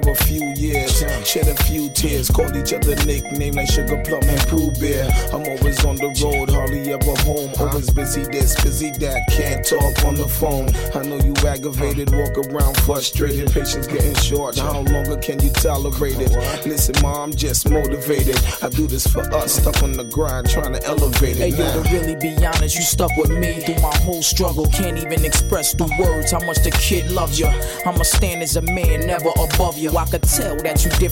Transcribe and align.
for 0.00 0.12
a 0.12 0.21
shed 1.26 1.48
a 1.48 1.54
few 1.64 1.88
tears, 1.90 2.30
called 2.30 2.56
each 2.56 2.72
other 2.72 2.94
nicknames 3.06 3.56
like 3.56 3.70
Sugar 3.70 4.02
Plum 4.04 4.22
and 4.24 4.40
Pooh 4.48 4.70
Bear. 4.80 5.08
I'm 5.32 5.46
always 5.46 5.84
on 5.84 5.96
the 5.96 6.10
road, 6.22 6.50
hardly 6.50 6.92
ever 6.92 7.14
home. 7.22 7.52
Always 7.58 7.90
busy 7.90 8.22
this, 8.24 8.60
busy 8.62 8.90
that, 8.98 9.22
can't 9.30 9.64
talk 9.64 10.04
on 10.04 10.14
the 10.14 10.28
phone. 10.28 10.68
I 10.94 11.06
know 11.06 11.22
you 11.22 11.34
aggravated, 11.46 12.12
walk 12.12 12.36
around 12.38 12.76
frustrated, 12.78 13.52
patience 13.52 13.86
getting 13.86 14.14
short. 14.16 14.58
How 14.58 14.80
longer 14.82 15.16
can 15.18 15.40
you 15.40 15.50
tolerate 15.50 16.18
it? 16.18 16.32
Listen, 16.66 16.94
ma, 17.02 17.22
I'm 17.22 17.32
just 17.32 17.70
motivated. 17.70 18.38
I 18.62 18.68
do 18.68 18.86
this 18.86 19.06
for 19.06 19.22
us, 19.34 19.54
stuck 19.54 19.82
on 19.82 19.92
the 19.92 20.04
grind, 20.04 20.48
trying 20.48 20.72
to 20.72 20.84
elevate 20.84 21.36
it. 21.36 21.38
Hey 21.38 21.48
it. 21.48 21.58
yo, 21.58 21.82
to 21.82 21.90
really 21.90 22.16
be 22.16 22.34
honest, 22.44 22.74
you 22.76 22.82
stuck 22.82 23.14
with 23.16 23.30
me 23.30 23.60
through 23.60 23.80
my 23.82 23.94
whole 23.98 24.22
struggle. 24.22 24.66
Can't 24.66 24.98
even 24.98 25.24
express 25.24 25.74
through 25.74 25.90
words 25.98 26.32
how 26.32 26.40
much 26.40 26.58
the 26.64 26.70
kid 26.72 27.10
loves 27.10 27.38
you. 27.38 27.46
I'ma 27.86 28.02
stand 28.02 28.42
as 28.42 28.56
a 28.56 28.62
man, 28.62 29.06
never 29.06 29.30
above 29.38 29.78
you. 29.78 29.96
I 29.96 30.04
could 30.06 30.22
tell 30.22 30.56
that 30.62 30.84
you 30.84 30.90
different 30.90 31.11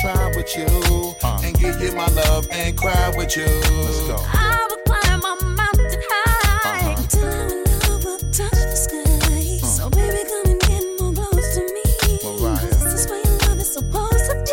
try 0.00 0.26
with 0.34 0.56
you. 0.56 1.14
Uh. 1.22 1.40
And 1.44 1.58
give 1.58 1.80
you 1.80 1.92
my 1.92 2.06
love 2.08 2.48
and 2.50 2.76
cry 2.76 3.12
with 3.16 3.36
you. 3.36 3.44
Let's 3.44 4.00
go. 4.06 4.16
I 4.18 4.66
will 4.70 4.78
climb 4.86 5.20
a 5.20 5.44
mountain 5.44 6.02
high 6.10 6.88
uh-huh. 6.88 7.02
until 7.02 7.28
our 7.28 7.90
love 7.90 8.04
will 8.04 8.18
touch 8.32 8.50
the 8.50 8.76
sky. 8.76 9.66
So 9.66 9.90
baby, 9.90 10.22
come 10.28 10.52
and 10.52 10.60
get 10.60 10.84
more 11.00 11.12
close 11.12 11.54
to 11.56 11.62
me. 11.74 12.40
Mariah. 12.40 12.66
This 12.66 13.04
is 13.04 13.10
where 13.10 13.22
your 13.24 13.38
love 13.48 13.58
is 13.60 13.72
supposed 13.72 14.24
to 14.26 14.34
be. 14.34 14.50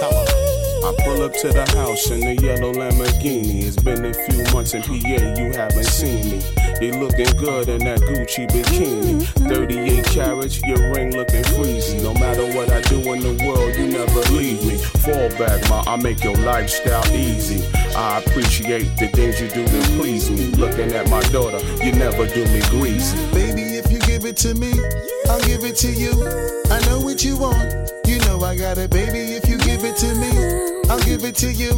I 0.88 0.94
pull 1.04 1.24
up 1.24 1.34
to 1.34 1.48
the 1.50 1.66
house 1.76 2.10
in 2.12 2.20
the 2.20 2.36
yellow 2.36 2.74
Lamborghini. 2.74 3.64
It's 3.64 3.78
been 3.78 4.06
a 4.06 4.14
few 4.14 4.44
months 4.54 4.74
in 4.74 4.82
PA, 4.82 5.40
you 5.40 5.52
haven't 5.54 5.86
seen 5.86 6.40
me. 6.40 6.67
You 6.80 6.92
looking 6.92 7.36
good 7.38 7.70
in 7.70 7.80
that 7.86 8.02
Gucci 8.02 8.48
bikini. 8.50 9.26
Mm-hmm. 9.26 9.50
38 9.50 10.06
carats, 10.06 10.62
your 10.62 10.94
ring 10.94 11.12
looking 11.16 11.42
freezy. 11.44 12.04
No 12.04 12.14
matter 12.14 12.46
what 12.56 12.72
I 12.72 12.82
do 12.82 13.02
in 13.14 13.22
the 13.22 13.34
world, 13.44 13.76
you 13.76 13.88
never 13.88 14.22
leave 14.38 14.64
me. 14.64 14.78
Fall 14.78 15.30
back, 15.40 15.68
ma, 15.70 15.84
I 15.88 15.96
make 15.96 16.24
your 16.24 16.36
lifestyle 16.36 17.04
easy. 17.16 17.66
I 17.96 18.20
appreciate 18.20 18.96
the 19.00 19.08
things 19.08 19.42
you 19.42 19.48
do 19.50 19.66
to 19.66 19.82
please 19.98 20.30
me. 20.30 20.52
Looking 20.52 20.92
at 20.94 21.10
my 21.10 21.22
daughter, 21.34 21.58
you 21.84 21.94
never 21.94 22.28
do 22.28 22.46
me 22.46 22.62
greasy. 22.70 23.18
Baby, 23.34 23.82
if 23.82 23.92
you 23.92 24.00
give 24.02 24.26
it 24.26 24.38
to 24.38 24.54
me, 24.54 24.72
I'll 25.30 25.42
give 25.42 25.64
it 25.64 25.78
to 25.78 25.92
you. 25.92 26.14
I 26.70 26.80
know 26.86 27.00
what 27.00 27.24
you 27.24 27.38
want. 27.38 27.90
You 28.06 28.20
know 28.20 28.40
I 28.42 28.56
got 28.56 28.78
it, 28.78 28.92
baby. 28.92 29.34
If 29.34 29.50
you 29.50 29.58
give 29.58 29.84
it 29.84 29.98
to 29.98 30.14
me, 30.14 30.30
I'll 30.92 31.02
give 31.02 31.24
it 31.24 31.36
to 31.38 31.52
you. 31.52 31.74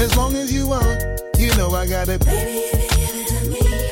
As 0.00 0.16
long 0.16 0.34
as 0.36 0.50
you 0.50 0.68
want, 0.68 1.04
you 1.36 1.54
know 1.56 1.70
I 1.72 1.86
got 1.86 2.08
it. 2.08 2.24
Baby, 2.24 2.64
if 2.64 2.96
you 2.96 2.96
give 2.96 3.14
it 3.14 3.28
to 3.28 3.50
me, 3.50 3.87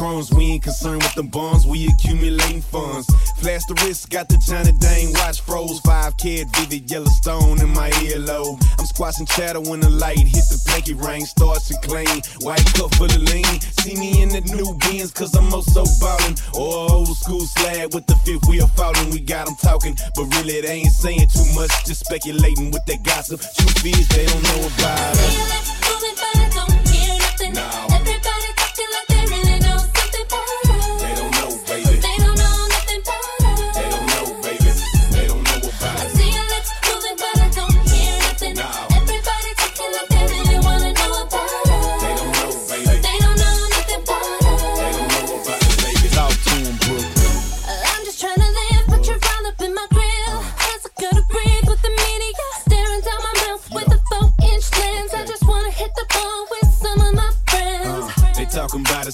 crumbs. 0.00 0.32
We 0.32 0.56
ain't 0.56 0.62
concerned 0.62 1.02
with 1.02 1.14
them 1.14 1.28
bonds, 1.28 1.66
we 1.66 1.86
accumulating 1.86 2.62
funds. 2.62 3.06
Flash 3.36 3.64
the 3.68 3.74
wrist, 3.84 4.08
got 4.08 4.30
the 4.30 4.38
Johnny 4.38 4.72
Dang 4.72 5.12
watch 5.20 5.42
froze. 5.42 5.78
Five 5.80 6.16
kid, 6.16 6.48
vivid 6.56 6.90
Yellowstone 6.90 7.60
in 7.60 7.68
my 7.68 7.90
earlobe. 8.08 8.56
I'm 8.78 8.86
squashing 8.86 9.26
chatter 9.26 9.60
when 9.60 9.80
the 9.80 9.90
light 9.90 10.16
hit 10.16 10.46
the 10.48 10.58
pinky 10.72 10.94
ring. 10.94 11.26
Starts 11.26 11.68
to 11.68 11.74
clean, 11.86 12.22
white 12.40 12.64
cup 12.72 12.94
full 12.94 13.12
of 13.12 13.22
lean. 13.28 13.60
See 13.84 13.94
me 14.00 14.22
in 14.22 14.30
the 14.30 14.40
new 14.56 14.72
beans, 14.88 15.12
cause 15.12 15.34
I'm 15.36 15.52
oh 15.52 15.60
also 15.60 15.84
ballin'. 16.00 16.36
Or 16.56 16.90
old 16.96 17.16
school 17.18 17.44
slab 17.44 17.92
with 17.92 18.06
the 18.06 18.16
fifth 18.24 18.48
wheel 18.48 18.68
falling. 18.68 19.10
We 19.10 19.20
got 19.20 19.44
them 19.46 19.56
talking, 19.60 19.98
but 20.16 20.24
really 20.36 20.62
they 20.62 20.80
ain't 20.80 20.96
saying 20.96 21.28
too 21.28 21.44
much. 21.54 21.72
Just 21.84 22.06
speculating 22.06 22.70
with 22.70 22.84
that 22.86 23.04
gossip. 23.04 23.40
Truth 23.40 23.84
is, 23.84 24.08
they 24.08 24.24
don't 24.24 24.44
know 24.48 24.60
about 24.64 25.12
us. 25.12 25.36
Moving, 25.84 26.16
but 26.16 26.32
I 26.40 26.48
don't 26.56 26.88
hear 26.88 27.18
nothing. 27.20 27.52
No. 27.52 27.89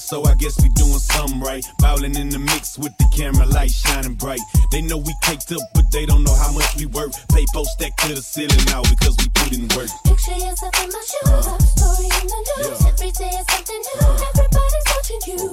So 0.07 0.23
I 0.23 0.35
guess 0.35 0.55
we 0.63 0.69
doing 0.69 1.03
something 1.03 1.41
right. 1.41 1.63
Bowling 1.79 2.15
in 2.15 2.29
the 2.29 2.39
mix 2.39 2.77
with 2.79 2.95
the 2.97 3.03
camera 3.11 3.45
light 3.45 3.71
shining 3.71 4.15
bright. 4.15 4.39
They 4.71 4.81
know 4.81 4.97
we 4.97 5.13
caked 5.21 5.51
up, 5.51 5.59
but 5.75 5.91
they 5.91 6.05
don't 6.05 6.23
know 6.23 6.33
how 6.33 6.51
much 6.53 6.75
we 6.77 6.85
work. 6.87 7.11
Paper 7.35 7.63
stacked 7.75 7.99
to 8.07 8.15
the 8.15 8.21
ceiling 8.23 8.63
now 8.71 8.81
because 8.87 9.17
we 9.19 9.27
put 9.35 9.51
in 9.51 9.67
work. 9.75 9.91
Picture 10.07 10.39
yourself 10.39 10.71
in 10.79 10.89
my 10.95 11.03
shoes. 11.03 11.43
Top 11.43 11.61
story 11.61 12.07
in 12.07 12.27
the 12.31 12.39
news. 12.55 12.79
Every 12.87 13.11
day 13.11 13.35
is 13.35 13.45
something 13.51 13.83
new. 13.83 14.07
Everybody's 14.31 14.85
watching 14.87 15.23
you. 15.27 15.43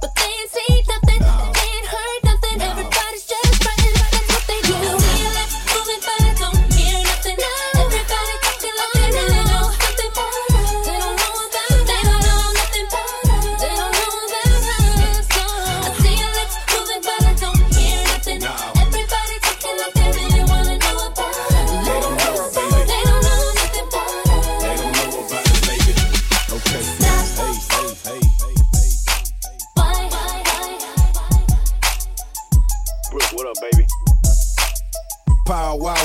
But 0.00 0.10
they 0.16 0.32
ain't 0.32 0.50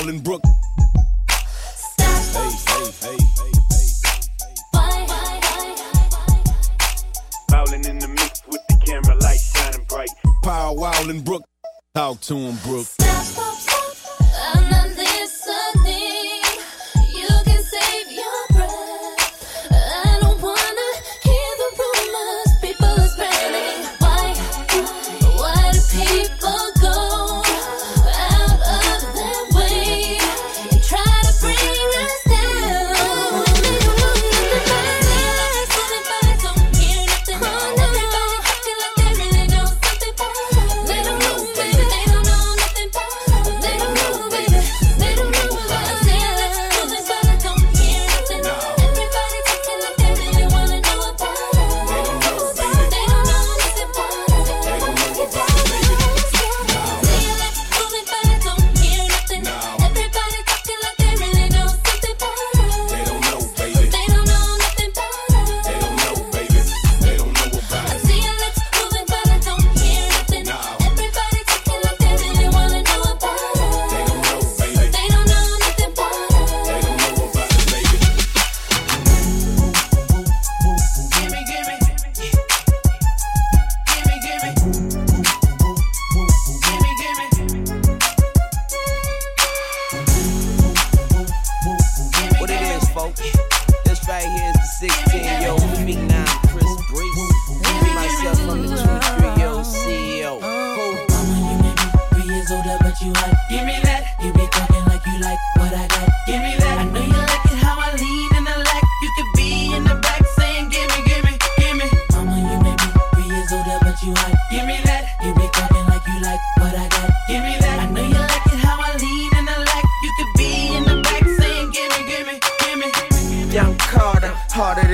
Paul 0.06 0.14
Wall 0.14 0.14
and 0.14 0.22
Brooke. 0.22 0.42
Stop. 1.74 2.06
Hey, 7.50 7.90
in 7.90 7.98
the 7.98 8.08
mix 8.08 8.42
with 8.46 8.60
the 8.68 8.76
camera 8.86 9.16
light 9.20 9.40
shining 9.40 9.84
bright. 9.88 10.08
Paul 10.44 10.76
Wall 10.76 11.10
and 11.10 11.24
Brooke. 11.24 11.44
Talk 11.94 12.20
to 12.20 12.36
'em, 12.36 12.56
Brooke. 12.64 12.86
Stop, 12.86 13.06
stop, 13.08 13.24
stop. 13.24 13.45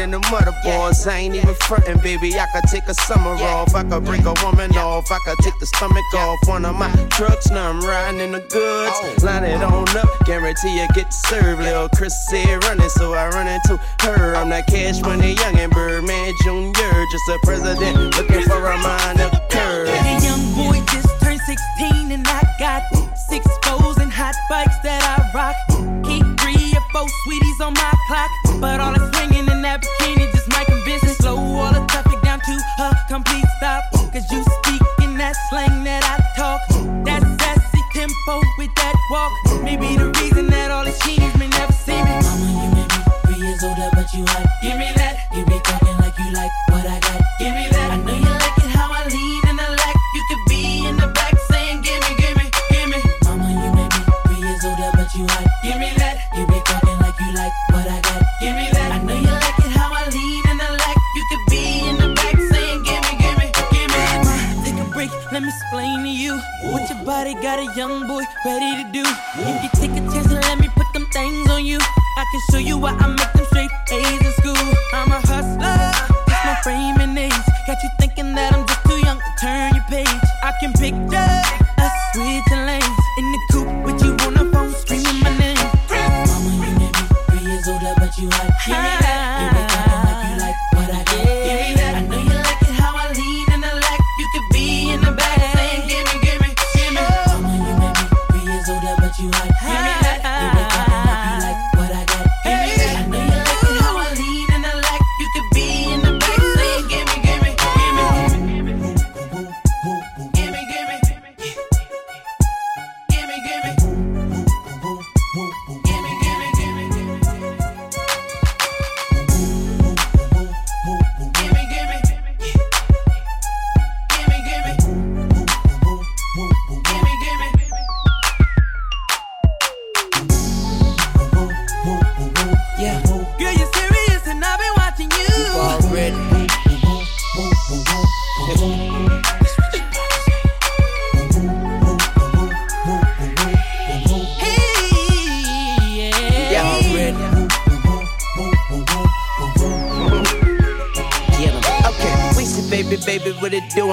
Harder 0.02 0.11
than 0.11 0.21
the 0.21 0.26
motherboards. 0.28 1.06
I 1.06 1.18
ain't 1.18 1.35
even 1.35 1.54
frontin', 1.54 1.99
baby. 2.02 2.38
I 2.38 2.47
could 2.52 2.64
take 2.71 2.87
a 2.88 2.94
summer 2.94 3.30
off. 3.30 3.75
I 3.75 3.82
could 3.85 4.04
break 4.04 4.25
a 4.25 4.35
woman 4.44 4.76
off. 4.76 5.11
I 5.11 5.18
could 5.25 5.38
take 5.38 5.59
the 5.59 5.66
stomach 5.66 6.04
off 6.14 6.38
one 6.47 6.64
of 6.64 6.76
my 6.76 6.90
trucks. 7.11 7.50
Now 7.50 7.71
I'm 7.71 7.80
riding 7.80 8.21
in 8.21 8.32
the 8.32 8.40
goods. 8.40 8.52
Oh. 8.94 9.14
Line 9.23 9.44
it 9.44 9.62
on 9.62 9.88
up, 9.97 10.09
guarantee 10.25 10.80
you 10.80 10.87
get 10.94 11.12
served. 11.12 11.62
Lil' 11.62 11.88
Chris 11.90 12.14
said 12.28 12.64
running, 12.64 12.88
so 12.88 13.14
I 13.14 13.28
run 13.28 13.49
into 13.49 13.78
her. 14.02 14.35
I'm 14.37 14.49
that 14.50 14.66
cash 14.66 15.00
money 15.00 15.35
young 15.35 15.59
and 15.59 15.73
Birdman 15.73 16.32
Jr. 16.42 16.94
Just 17.11 17.28
a 17.28 17.38
president 17.44 18.16
looking 18.16 18.42
for 18.42 18.66
a 18.66 18.78
minor 18.78 19.30
curve. 19.50 19.88
Hey, 19.88 20.18
young 20.25 20.42
boy 20.54 20.85
just 20.92 21.09
turned 21.21 21.40
16 21.40 22.12
and 22.12 22.26
I 22.26 22.42
got 22.59 22.82
six 23.16 23.47
foes 23.64 23.99
and 23.99 24.12
hot 24.12 24.35
bikes 24.49 24.78
that 24.82 25.02
I 25.02 25.16
rock. 25.35 25.56
Keep 26.04 26.40
three 26.40 26.73
or 26.76 26.85
four 26.92 27.09
sweeties 27.25 27.61
on 27.61 27.75
my 27.75 27.92
clock, 28.09 28.30
but 28.61 28.80
all 28.80 28.92
the 28.92 29.11
swinging 29.12 29.32
in 29.32 29.32
that 29.73 29.81
bikini 29.81 30.31
just 30.33 30.49
might 30.50 30.67
convince 30.67 31.02
me. 31.02 31.14
Slow 31.14 31.37
all 31.37 31.73
the 31.73 31.85
traffic 31.87 32.21
down 32.23 32.41
to 32.41 32.55
a 32.81 32.97
complete 33.09 33.45
stop. 33.57 33.85
Cause 34.12 34.31
you 34.31 34.45
speak 34.59 34.83
in 35.02 35.17
that 35.17 35.35
slang 35.49 35.85
that 35.85 36.05
I 36.05 36.17
talk. 36.37 36.61
That 37.05 37.23
sassy 37.41 37.83
tempo 37.95 38.41
with 38.59 38.75
that 38.76 38.97
walk. 39.11 39.62
Maybe 39.62 39.97
the 39.97 40.12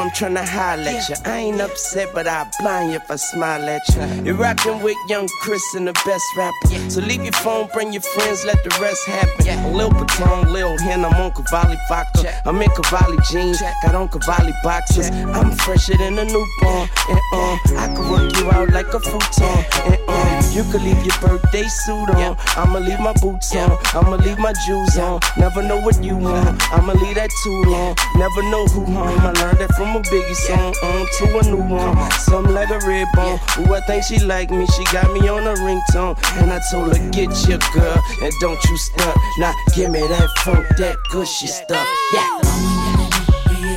I'm 0.10 0.16
tryna 0.16 0.44
holler 0.44 0.90
at 0.90 1.08
ya. 1.08 1.16
I 1.24 1.38
ain't 1.38 1.62
upset, 1.62 2.10
but 2.16 2.26
I'll 2.26 2.50
blind 2.60 2.90
you 2.92 2.98
if 2.98 3.12
I 3.12 3.16
smile 3.16 3.70
at 3.70 3.88
ya. 3.96 4.08
You're 4.24 4.34
rockin' 4.34 4.82
with 4.82 4.98
young 5.08 5.30
Chris 5.42 5.62
and 5.76 5.88
the 5.88 5.94
best 5.94 6.26
rapper. 6.36 6.90
So 6.90 7.00
leave 7.00 7.22
your 7.22 7.34
phone, 7.34 7.70
bring 7.74 7.94
your 7.94 8.02
friends, 8.02 8.44
let 8.44 8.58
the 8.64 8.76
rest 8.82 9.06
happen. 9.06 9.72
Lil 9.72 9.92
Patron, 9.92 10.52
Lil 10.52 10.80
Hen, 10.80 11.06
I'm 11.06 11.14
on 11.14 11.32
Cavalli 11.32 11.78
vodka. 11.88 12.42
I'm 12.48 12.60
in 12.60 12.70
Cavalli 12.72 13.20
jeans, 13.30 13.62
got 13.84 13.94
on 13.94 14.10
Cavalli 14.10 14.54
boxes. 14.64 15.12
I'm 15.12 15.52
fresher 15.52 15.96
than 15.96 16.18
a 16.18 16.26
newborn, 16.26 16.90
and 17.08 17.22
um, 17.34 17.60
I 17.78 17.94
can 17.94 18.10
work 18.10 18.36
you 18.36 18.50
out 18.50 18.72
like 18.72 18.92
a 18.92 19.00
futon, 19.00 19.66
and 19.86 20.10
um, 20.10 20.39
you 20.52 20.64
could 20.72 20.82
leave 20.82 21.04
your 21.06 21.18
birthday 21.20 21.68
suit 21.68 22.10
on. 22.10 22.38
I'ma 22.58 22.80
leave 22.80 23.00
my 23.00 23.14
boots 23.22 23.56
on, 23.56 23.78
I'ma 23.94 24.18
leave 24.18 24.40
my 24.40 24.54
jewels 24.66 24.98
on. 24.98 25.20
Never 25.38 25.62
know 25.64 25.80
what 25.80 26.04
you 26.04 26.18
want, 26.18 26.62
I'ma 26.72 26.94
leave 26.94 27.16
that 27.16 27.30
too 27.44 27.64
long. 27.64 27.96
Never 28.16 28.44
know 28.44 28.66
who 28.68 28.86
home. 28.86 29.20
I 29.20 29.32
learned 29.34 29.60
that 29.60 29.72
from 29.76 29.96
a 29.96 30.02
Biggie 30.02 30.36
song 30.36 30.74
on 30.84 31.08
to 31.18 31.40
a 31.40 31.44
new 31.52 31.76
one. 31.76 32.12
Something 32.12 32.54
like 32.54 32.70
a 32.70 32.80
red 32.86 33.08
bone. 33.16 33.40
Ooh, 33.60 33.74
I 33.74 33.82
think 33.88 34.04
she 34.04 34.20
like 34.20 34.50
me. 34.52 34.66
She 34.68 34.84
got 34.86 35.12
me 35.14 35.28
on 35.28 35.48
a 35.48 35.54
ringtone, 35.56 36.18
and 36.42 36.52
I 36.52 36.60
told 36.72 36.96
her 36.96 37.10
get 37.12 37.30
your 37.48 37.60
girl 37.74 37.98
and 38.22 38.34
don't 38.42 38.64
you 38.66 38.78
stunt. 38.78 39.18
Now 39.40 39.54
give 39.76 39.92
me 39.92 40.02
that 40.02 40.30
funk, 40.40 40.66
that 40.78 40.98
gushy 41.12 41.48
stuff. 41.48 41.88
Yeah. 42.14 42.40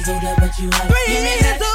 Three 0.05 1.72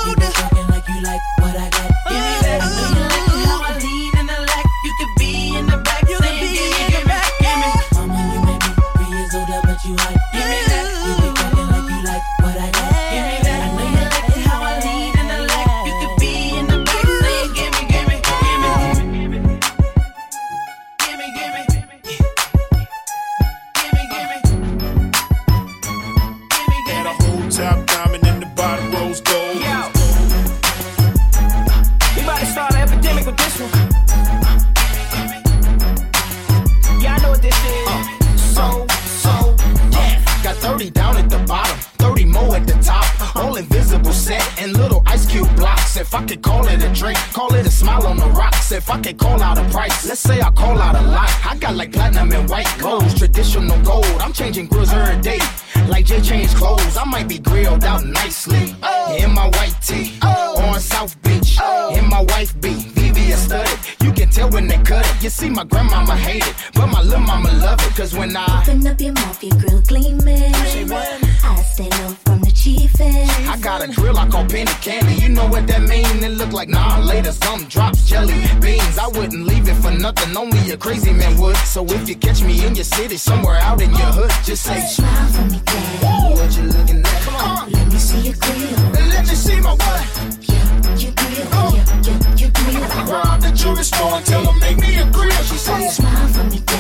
drink, 47.58 47.66
call 47.66 47.66
it 47.66 47.68
a 47.68 47.72
smile 47.72 48.08
on 48.08 48.18
the 48.18 48.28
rocks. 48.28 48.72
If 48.72 48.90
I 48.90 49.00
can 49.00 49.18
call 49.18 49.42
out 49.42 49.58
a 49.58 49.64
price, 49.70 50.08
let's 50.08 50.22
say 50.22 50.42
I 50.42 50.52
call 50.52 50.78
out 50.80 50.96
a 50.96 51.02
lot. 51.02 51.30
I 51.46 51.56
got 51.60 51.76
like 51.76 51.92
platinum 51.92 52.32
and 52.32 52.50
white 52.50 52.66
clothes, 52.80 53.14
traditional 53.16 53.82
gold. 53.84 54.06
I'm 54.22 54.34
changing 54.34 54.68
grills 54.68 54.92
every 54.94 55.22
day. 55.22 55.40
Like 55.88 56.06
Jay 56.06 56.22
changed 56.22 56.56
clothes, 56.56 56.98
I 56.98 57.06
might 57.06 57.28
be 57.28 57.40
grilled 57.40 57.84
out 57.84 58.06
nicely. 58.06 58.76
Oh. 58.84 59.18
In 59.18 59.34
my 59.34 59.48
white 59.48 59.76
tee, 59.82 60.18
oh. 60.22 60.62
on 60.62 60.80
South 60.80 61.22
Beach. 61.24 61.58
Oh. 61.62 61.96
In 61.96 62.10
my 62.10 62.22
wife 62.22 62.60
be 62.62 62.70
VVS 62.70 63.46
studded. 63.48 63.80
You 64.02 64.12
can 64.12 64.30
tell 64.30 64.50
when 64.50 64.68
they 64.68 64.78
cut 64.78 65.06
it. 65.06 65.24
You 65.24 65.30
see, 65.30 65.50
my 65.50 65.64
grandmama 65.64 66.16
hate 66.16 66.48
it, 66.48 66.56
but 66.74 66.88
my 66.88 67.02
little 67.02 67.20
mama 67.20 67.52
love 67.54 67.80
it. 67.82 67.96
Cause 67.96 68.14
when 68.14 68.36
I 68.36 68.62
Open 68.62 68.86
up 68.88 69.00
your 69.02 69.14
mouth, 69.14 69.44
your 69.44 69.56
grill 69.60 69.82
gleaming. 69.82 70.54
I 70.54 71.64
stay 71.64 71.90
low 71.90 72.27
I 72.76 73.58
got 73.62 73.82
a 73.82 73.88
grill 73.88 74.18
I 74.18 74.28
call 74.28 74.46
penny 74.46 74.72
candy. 74.82 75.14
You 75.16 75.30
know 75.30 75.48
what 75.48 75.68
that 75.68 75.82
mean? 75.84 76.06
It 76.24 76.32
look 76.32 76.52
like 76.52 76.68
nah 76.68 77.00
later 77.00 77.32
some 77.32 77.64
drops 77.66 78.06
jelly 78.06 78.34
beans. 78.60 78.98
I 78.98 79.08
wouldn't 79.08 79.46
leave 79.46 79.70
it 79.70 79.76
for 79.76 79.92
nothing. 79.92 80.36
Only 80.36 80.72
a 80.72 80.78
crazy 80.78 81.14
man 81.14 81.40
would. 81.40 81.56
So 81.58 81.86
if 81.86 82.10
you 82.10 82.16
catch 82.16 82.42
me 82.44 82.66
in 82.66 82.76
your 82.76 82.84
city, 82.84 83.16
somewhere 83.18 83.56
out 83.58 83.82
in 83.82 83.92
your 83.92 84.12
hood, 84.12 84.32
just 84.44 84.64
say 84.64 84.82
Smile 84.82 85.28
for 85.32 85.44
me, 85.44 85.62
daddy. 85.64 86.36
what 86.36 86.58
you 86.58 86.64
looking 86.64 87.00
at. 87.00 87.22
Come 87.24 87.36
on, 87.36 87.72
Let 87.72 87.88
me 87.88 87.98
see 88.00 88.20
your 88.20 88.36
grill. 88.36 88.92
let 89.14 89.28
me 89.28 89.36
see 89.36 89.60
my 89.62 89.72
what. 89.72 90.04
Yeah, 90.42 90.98
your 90.98 91.14
grill. 91.16 91.48
Uh. 91.54 91.72
Yeah, 91.72 92.02
yeah, 92.04 92.36
your 92.36 92.52
grill. 92.52 92.84
Rob 93.08 93.42
the 93.42 93.52
jewelry 93.56 93.84
store 93.84 94.12
and 94.18 94.26
tell 94.26 94.44
them 94.44 94.60
make 94.60 94.78
me 94.78 94.98
a 94.98 95.06
grill. 95.12 95.32
She 95.48 95.56
says 95.56 95.96
Smile 95.96 96.28
for 96.28 96.44
me, 96.44 96.60
daddy. 96.66 96.77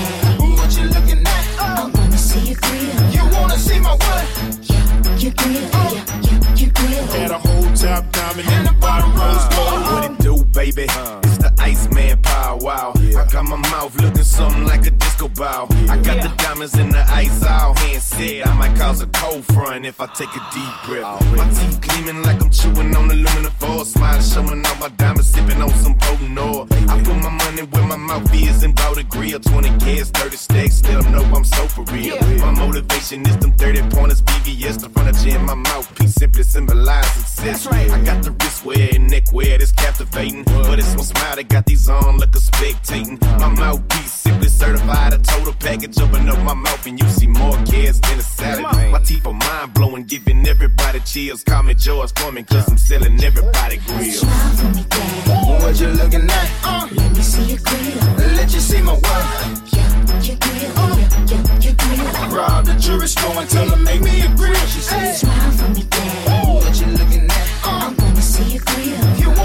Yeah, 5.27 5.34
your 5.34 5.43
grill. 5.43 5.62
Yeah, 5.62 6.05
yeah, 6.22 6.55
your 6.55 6.72
grill. 6.72 7.05
Had 7.07 7.31
a 7.31 7.38
whole 7.38 7.75
top 7.75 8.12
diamond 8.13 8.48
in 8.48 8.63
the 8.63 8.75
bottom 8.79 9.12
rose 9.12 9.43
gold. 9.55 9.81
What 9.91 10.12
it 10.12 10.17
do, 10.19 10.46
baby? 10.53 10.84
It's 10.84 11.38
the 11.38 11.53
Iceman 11.60 12.22
Paul 12.22 12.60
Wall. 12.60 12.97
I 13.17 13.25
got 13.25 13.45
my 13.45 13.57
mouth 13.57 14.00
looking 14.00 14.24
something 14.24 14.65
like 14.65 14.86
a 14.86 14.91
disco 14.91 15.27
ball. 15.29 15.67
I 15.89 15.97
got 15.97 16.21
the 16.21 16.31
diamonds 16.38 16.77
in 16.77 16.89
the 16.89 17.03
ice 17.09 17.43
all 17.43 17.74
hand 17.75 18.01
said. 18.01 18.47
I 18.47 18.53
might 18.53 18.77
cause 18.77 19.01
a 19.01 19.07
cold 19.07 19.43
front 19.45 19.86
if 19.86 20.00
I 20.00 20.05
take 20.07 20.29
a 20.29 20.43
deep 20.53 20.74
breath. 20.86 21.21
My 21.36 21.50
teeth 21.50 21.81
gleaming 21.81 22.21
like 22.24 22.41
I'm 22.41 22.50
chewing 22.51 22.95
on 22.95 23.09
aluminum 23.09 23.51
foil. 23.59 23.86
Smile 23.86 24.21
showing 24.21 24.65
all 24.65 24.75
my 24.75 24.89
diamonds, 24.97 25.31
sipping 25.31 25.62
on 25.62 25.69
some 25.83 25.97
potent 25.97 26.38
oil. 26.38 26.67
I 26.71 27.01
put 27.03 27.17
my 27.17 27.29
money 27.29 27.63
where 27.63 27.88
my 27.88 27.97
mouth 27.97 28.33
is 28.33 28.63
and 28.63 28.75
bought 28.75 28.97
a 28.97 29.03
grill. 29.03 29.39
20 29.39 29.77
kids, 29.79 30.09
30 30.12 30.38
stacks, 30.38 30.75
still 30.75 31.01
know 31.03 31.24
I'm 31.36 31.43
so 31.43 31.67
for 31.67 31.83
real. 31.93 32.21
My 32.39 32.51
motivation 32.51 33.25
is 33.27 33.38
them 33.38 33.53
30 33.53 33.81
pointers, 33.89 34.21
VVS, 34.21 34.81
the 34.81 34.89
furniture 34.89 35.38
in 35.38 35.45
my 35.45 35.55
mouthpiece 35.55 36.13
simply 36.17 36.43
symbolize 36.43 37.07
success. 37.13 37.65
right 37.67 37.89
I 37.91 38.03
got 38.03 38.24
the 38.24 38.31
wristwear 38.31 38.95
and 38.95 39.09
neckwear 39.09 39.57
that's 39.57 39.71
captivating. 39.71 40.43
But 40.43 40.79
it's 40.79 40.93
one 40.95 41.05
smile 41.05 41.36
that 41.36 41.47
got 41.47 41.65
these 41.65 41.88
on 41.89 42.17
like 42.17 42.36
a 42.36 42.39
spectating. 42.39 43.07
My 43.08 43.48
mouthpiece 43.48 44.12
simply 44.12 44.50
certified 44.50 45.14
a 45.14 45.20
total 45.20 45.54
package. 45.54 45.98
Open 46.00 46.28
up 46.28 46.40
my 46.44 46.54
mouth 46.54 46.86
and 46.86 47.00
you 47.00 47.08
see 47.08 47.28
more 47.28 47.58
kids 47.64 48.02
than 48.02 48.20
a 48.20 48.22
salad. 48.22 48.64
My 48.92 49.00
teeth 49.00 49.26
are 49.26 49.34
mind 49.34 49.74
blowing, 49.74 50.04
giving 50.04 50.46
everybody 50.46 51.00
chills. 51.02 51.44
Call 51.44 51.64
me 51.64 51.74
George 51.74 52.12
Foreman, 52.20 52.44
cause 52.44 52.70
I'm 52.70 52.78
selling 52.78 53.24
everybody 53.24 53.78
grills. 53.78 54.20
Smile 54.20 54.56
for 54.56 54.70
me, 54.76 54.84
daddy. 54.90 55.64
What 55.64 55.80
you 55.80 55.88
looking 55.88 56.30
at? 56.30 56.50
Uh, 56.64 56.88
let 56.92 57.12
me 57.16 57.22
see 57.22 57.44
your 57.44 57.60
grill. 57.60 58.36
Let 58.36 58.54
you 58.54 58.60
see 58.60 58.82
my 58.82 58.94
what? 58.94 59.26
Yeah, 59.72 60.22
your 60.22 60.38
grill. 60.44 61.00
Yeah, 61.00 61.24
yeah, 61.32 61.60
your 61.62 61.76
grill. 61.76 62.36
Rob 62.36 62.66
the 62.66 62.76
jewelry 62.78 63.08
store 63.08 63.40
and 63.40 63.50
tell 63.50 63.70
them 63.70 63.84
make 63.86 64.02
me 64.02 64.22
a 64.22 64.28
grill. 64.36 64.54
She 64.68 64.82
says 64.82 65.22
Smile 65.22 65.52
for 65.52 65.70
me, 65.70 65.84
daddy. 65.90 66.66
what 66.66 66.80
you 66.80 66.88
looking 66.88 67.24
at? 67.24 67.48
Uh, 67.64 67.70
I 67.70 67.96
wanna 67.98 68.22
see 68.22 68.44
your 68.52 68.64
grill. 68.66 69.18
You 69.20 69.38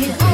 Listen 0.00 0.29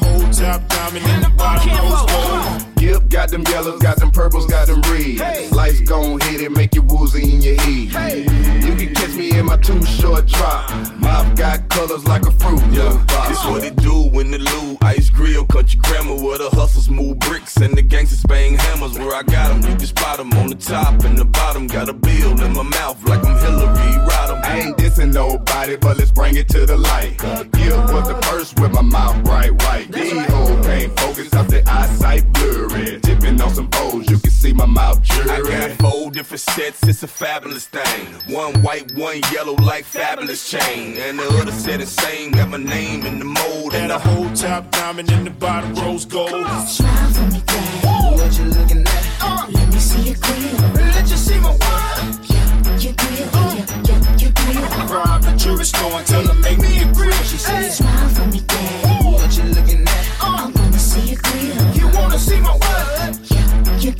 whole 0.00 0.30
top 0.32 0.68
diamond 0.68 1.06
in 1.06 1.20
the 1.22 1.30
bottom 1.36 1.68
goes 1.68 2.12
gold 2.12 2.59
up, 3.00 3.08
got 3.08 3.30
them 3.30 3.42
yellows, 3.48 3.80
got 3.80 3.96
them 3.98 4.10
purples, 4.10 4.46
got 4.46 4.66
them 4.66 4.80
reds. 4.82 5.20
Hey. 5.20 5.48
Lights 5.50 5.80
gon' 5.80 6.20
hit 6.20 6.40
it, 6.40 6.50
make 6.50 6.74
you 6.74 6.82
woozy 6.82 7.22
in 7.22 7.40
your 7.40 7.56
head. 7.60 7.88
Hey. 7.88 8.20
You 8.66 8.74
can 8.76 8.94
catch 8.94 9.14
me 9.14 9.38
in 9.38 9.46
my 9.46 9.56
two 9.56 9.82
short 9.84 10.26
drop. 10.26 10.70
Mouth 10.98 11.36
got 11.36 11.68
colors 11.68 12.04
like 12.06 12.26
a 12.26 12.32
fruit. 12.32 12.62
Yeah, 12.70 12.92
this 13.28 13.44
what 13.44 13.64
it 13.64 13.76
do 13.76 14.08
when 14.10 14.30
the 14.30 14.38
loot. 14.38 14.78
ice 14.82 15.10
grill, 15.10 15.44
country 15.46 15.80
grammar, 15.80 16.14
where 16.14 16.38
the 16.38 16.50
hustlers 16.50 16.90
move 16.90 17.18
bricks 17.20 17.56
and 17.56 17.76
the 17.76 17.82
gangsters 17.82 18.22
bang 18.24 18.54
hammers. 18.54 18.98
Where 18.98 19.14
I 19.14 19.22
got 19.22 19.48
them, 19.48 19.70
you 19.70 19.76
can 19.76 19.86
spot 19.86 20.18
them 20.18 20.32
on 20.34 20.48
the 20.48 20.56
top 20.56 21.04
and 21.04 21.16
the 21.16 21.24
bottom. 21.24 21.66
Got 21.66 21.88
a 21.88 21.92
bill 21.92 22.40
in 22.42 22.52
my 22.52 22.62
mouth 22.62 23.02
like 23.04 23.24
I'm 23.24 23.38
Hillary 23.38 23.92
Rodham. 24.08 24.44
I 24.44 24.60
ain't 24.60 24.76
dissing 24.76 25.12
nobody, 25.12 25.76
but 25.76 25.98
let's 25.98 26.12
bring 26.12 26.36
it 26.36 26.48
to 26.50 26.66
the 26.66 26.76
light. 26.76 27.18
Gill 27.52 27.80
was 27.92 28.08
the 28.08 28.18
first 28.26 28.58
with 28.60 28.72
my 28.72 28.82
mouth 28.82 29.22
bright 29.24 29.52
white. 29.62 29.90
These 29.90 30.26
hoes 30.26 30.66
can't 30.66 31.00
focus, 31.00 31.32
I 31.32 31.46
said 31.46 31.68
eyesight 31.68 32.32
blurry 32.32 32.89
head, 32.90 33.02
dipping 33.02 33.40
on 33.40 33.54
some 33.54 33.68
O's. 33.74 34.08
You 34.10 34.18
can 34.18 34.30
see 34.30 34.52
my 34.52 34.66
mouth 34.66 35.02
jury. 35.02 35.30
I 35.30 35.40
got 35.42 35.70
four 35.78 36.10
different 36.10 36.40
sets, 36.40 36.86
it's 36.86 37.02
a 37.02 37.08
fabulous 37.08 37.66
thing. 37.66 38.06
One 38.34 38.62
white, 38.62 38.92
one 38.94 39.20
yellow, 39.32 39.54
like 39.54 39.84
fabulous 39.84 40.50
chain. 40.50 40.96
And 40.98 41.18
the 41.18 41.28
other 41.40 41.52
set 41.52 41.80
is 41.80 41.90
same, 41.90 42.32
got 42.32 42.48
my 42.48 42.58
name 42.58 43.06
in 43.06 43.18
the 43.18 43.24
mold. 43.24 43.74
And, 43.74 43.90
the 43.90 43.98
whole 43.98 44.30
top 44.34 44.70
diamond 44.70 45.10
in 45.10 45.24
the 45.24 45.30
bottom 45.30 45.74
rose 45.74 46.04
gold. 46.04 46.30
Smile 46.66 47.12
for 47.12 47.26
me, 47.32 47.42
dad. 47.46 48.14
What 48.18 48.38
you 48.38 48.44
looking 48.44 48.82
at? 48.82 49.06
Uh. 49.20 49.46
Let 49.50 49.68
me 49.68 49.78
see 49.78 50.02
your 50.02 50.16
grill. 50.16 50.72
Let 50.74 51.10
you 51.10 51.16
see 51.16 51.38
my 51.40 51.50
what? 51.50 52.30
Yeah, 52.30 52.78
you 52.78 52.92
grill. 52.92 53.28
Uh. 53.32 53.54
Yeah, 53.56 53.66
yeah, 53.84 54.16
your 54.16 54.32
grill. 54.32 54.86
Rob 54.88 55.22
the 55.22 55.36
jewelry 55.36 55.64
store 55.64 55.92
and 55.92 56.06
tell 56.06 56.26
her 56.26 56.34
make 56.34 56.58
me 56.58 56.82
a 56.82 56.92
grill. 56.92 57.12
She 57.24 57.36
said, 57.36 57.62
hey. 57.62 57.70
Smile 57.70 58.08
for 58.10 58.26
me, 58.26 58.40
dad. 58.46 58.99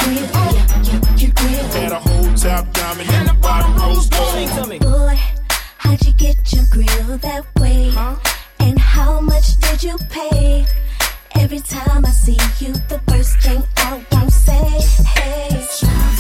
And 0.07 0.19
how'd 5.79 6.07
you 6.07 6.13
get 6.13 6.53
your 6.53 6.65
grill 6.71 7.19
that 7.19 7.45
way? 7.61 7.93
And 8.61 8.79
how 8.79 9.21
much 9.21 9.57
did 9.59 9.83
you 9.83 9.99
pay? 10.11 10.67
Every 11.35 11.61
time 11.61 12.05
I 12.05 12.11
see 12.11 12.37
you, 12.59 12.73
the 12.89 13.01
first 13.09 13.39
thing 13.39 13.63
I 13.77 14.05
want 14.13 14.31
to 14.31 14.35
say, 14.35 14.81
hey. 15.05 16.20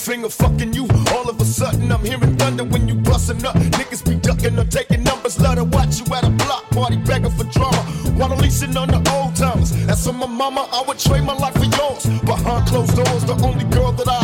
finger 0.00 0.30
fucking 0.30 0.72
you. 0.72 0.88
All 1.12 1.28
of 1.28 1.40
a 1.40 1.44
sudden, 1.44 1.92
I'm 1.92 2.04
hearing 2.04 2.36
thunder 2.36 2.64
when 2.64 2.88
you 2.88 2.94
bustin' 2.94 3.44
up. 3.44 3.54
Niggas 3.54 4.02
be 4.08 4.16
ducking 4.16 4.58
or 4.58 4.64
taking 4.64 5.02
numbers. 5.02 5.38
Love 5.38 5.56
to 5.56 5.64
watch 5.64 6.00
you 6.00 6.06
at 6.14 6.24
a 6.24 6.30
block 6.30 6.68
party 6.70 6.96
begging 6.96 7.30
for 7.30 7.44
drama. 7.44 7.76
Why 8.16 8.28
don't 8.28 8.40
leasing 8.40 8.76
on 8.76 8.88
the 8.88 9.00
old 9.12 9.36
times. 9.36 9.68
That's 9.86 10.06
for 10.06 10.14
my 10.14 10.26
mama, 10.26 10.68
I 10.72 10.82
would 10.86 10.98
trade 10.98 11.24
my 11.24 11.34
life 11.34 11.54
for 11.54 11.68
yours. 11.76 12.06
Behind 12.24 12.66
closed 12.66 12.96
doors, 12.96 13.24
the 13.24 13.36
only 13.44 13.64
girl 13.64 13.92
that 13.92 14.08
I 14.08 14.19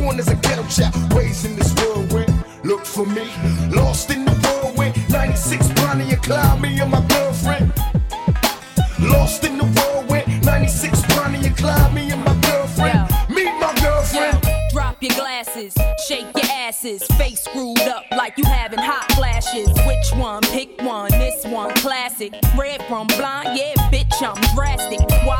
born 0.00 0.18
as 0.18 0.28
a 0.28 0.36
ghetto 0.36 0.64
child, 0.64 0.94
raised 1.14 1.44
in 1.44 1.56
this 1.56 1.72
whirlwind. 1.74 2.32
Look 2.64 2.84
for 2.84 3.06
me, 3.06 3.28
lost 3.70 4.10
in 4.10 4.24
the 4.24 4.32
whirlwind. 4.42 4.94
96 5.10 5.68
Bonnie 5.74 6.12
and 6.12 6.22
Clyde, 6.22 6.60
me 6.60 6.80
and 6.80 6.90
my 6.90 7.04
girlfriend. 7.08 7.72
Lost 9.00 9.44
in 9.44 9.58
the 9.58 9.64
whirlwind. 9.64 10.44
96 10.44 11.02
Bonnie 11.14 11.46
and 11.46 11.56
Clyde, 11.56 11.94
me 11.94 12.10
and 12.10 12.24
my 12.24 12.34
girlfriend. 12.48 13.08
Meet 13.28 13.52
my 13.60 13.72
girlfriend. 13.82 14.38
Drop 14.72 15.02
your 15.02 15.14
glasses, 15.14 15.74
shake 16.06 16.30
your 16.36 16.50
asses, 16.50 17.02
face 17.18 17.42
screwed 17.42 17.80
up 17.80 18.04
like 18.12 18.38
you 18.38 18.44
having 18.44 18.78
hot 18.78 19.10
flashes. 19.12 19.68
Which 19.86 20.08
one? 20.14 20.42
Pick 20.42 20.80
one. 20.82 21.10
This 21.10 21.44
one, 21.46 21.74
classic. 21.76 22.32
Red 22.56 22.82
from 22.84 23.06
blind, 23.08 23.58
yeah, 23.58 23.74
bitch, 23.90 24.16
I'm 24.22 24.40
drastic. 24.54 24.99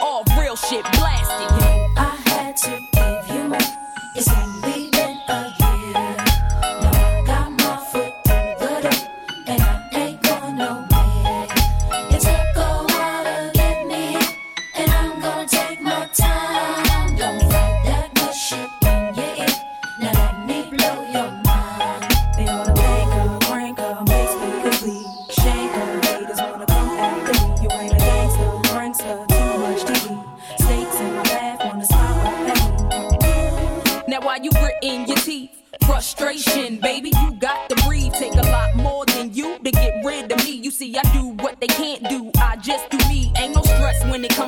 off 0.00 0.26
real 0.38 0.56
shit. 0.56 0.82
Black 0.92 1.11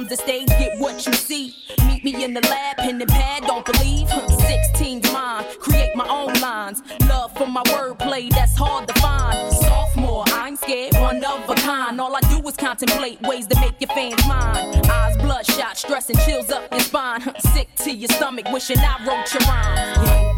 The 0.09 0.17
stage 0.17 0.49
get 0.49 0.79
what 0.79 1.07
you 1.07 1.15
see. 1.15 1.57
Meet 1.87 2.05
me 2.05 2.25
in 2.25 2.35
the 2.35 2.43
lab, 2.43 2.77
pen 2.77 3.01
and 3.01 3.11
pad, 3.11 3.45
don't 3.45 3.65
believe. 3.65 4.07
16's 4.09 5.11
mine, 5.13 5.45
create 5.59 5.97
my 5.97 6.07
own 6.07 6.35
lines. 6.41 6.83
Love 7.09 7.35
for 7.37 7.47
my 7.47 7.63
wordplay, 7.65 8.29
that's 8.31 8.55
hard 8.57 8.87
to 8.87 8.95
find. 9.01 9.51
Sophomore, 9.51 10.25
I 10.29 10.49
ain't 10.49 10.59
scared, 10.59 10.95
one 10.97 11.25
of 11.25 11.49
a 11.49 11.55
kind. 11.55 11.99
All 12.01 12.15
I 12.15 12.21
do 12.21 12.47
is 12.47 12.55
contemplate 12.55 13.23
ways 13.23 13.47
to 13.47 13.59
make 13.61 13.81
your 13.81 13.89
fans 13.89 14.27
mine. 14.27 14.83
Eyes 14.91 15.17
bloodshot, 15.17 15.79
stress 15.79 16.11
and 16.11 16.19
chills 16.21 16.51
up 16.51 16.71
your 16.71 16.81
spine. 16.81 17.23
Sick 17.55 17.75
to 17.77 17.91
your 17.91 18.11
stomach, 18.11 18.47
wishing 18.53 18.79
I 18.79 18.99
wrote 19.07 19.33
your 19.33 19.43
rhyme. 19.49 20.34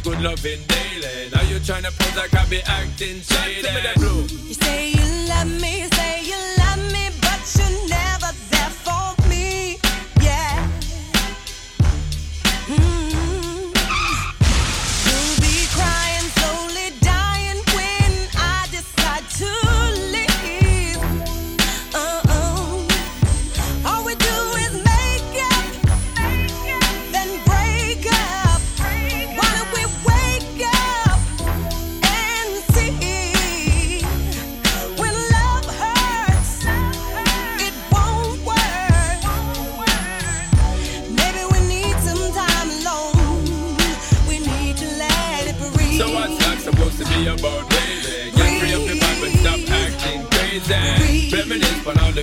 the 0.00 0.10
good 0.10 0.20
loving 0.20 0.60
daily. 0.66 1.30
Now 1.32 1.42
you 1.42 1.56
tryna 1.56 1.96
pose 1.98 2.16
like 2.16 2.34
I 2.34 2.44
be 2.48 2.60
acting 2.62 3.20
shady. 3.20 3.66
You 4.46 4.54
say 4.54 4.90
you 4.90 5.28
love 5.28 5.60
me. 5.60 5.95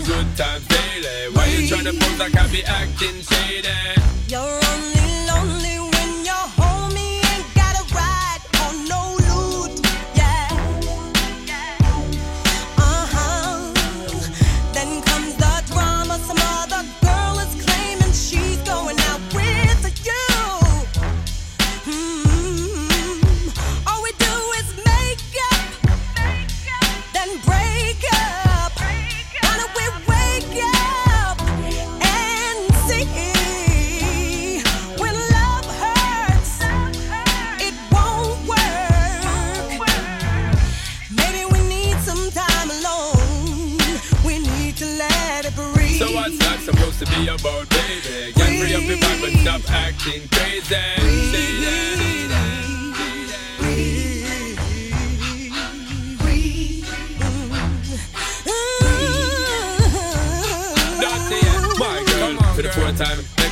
good 0.05 0.37
time 0.37 0.61
feeling. 0.61 1.33
Why 1.33 1.45
you 1.47 1.67
tryna 1.69 1.99
pose 1.99 2.19
like 2.19 2.35
I 2.35 2.47
be 2.51 2.63
acting 2.63 3.21
shady? 3.21 3.69
You're 4.27 4.41
only 4.41 5.02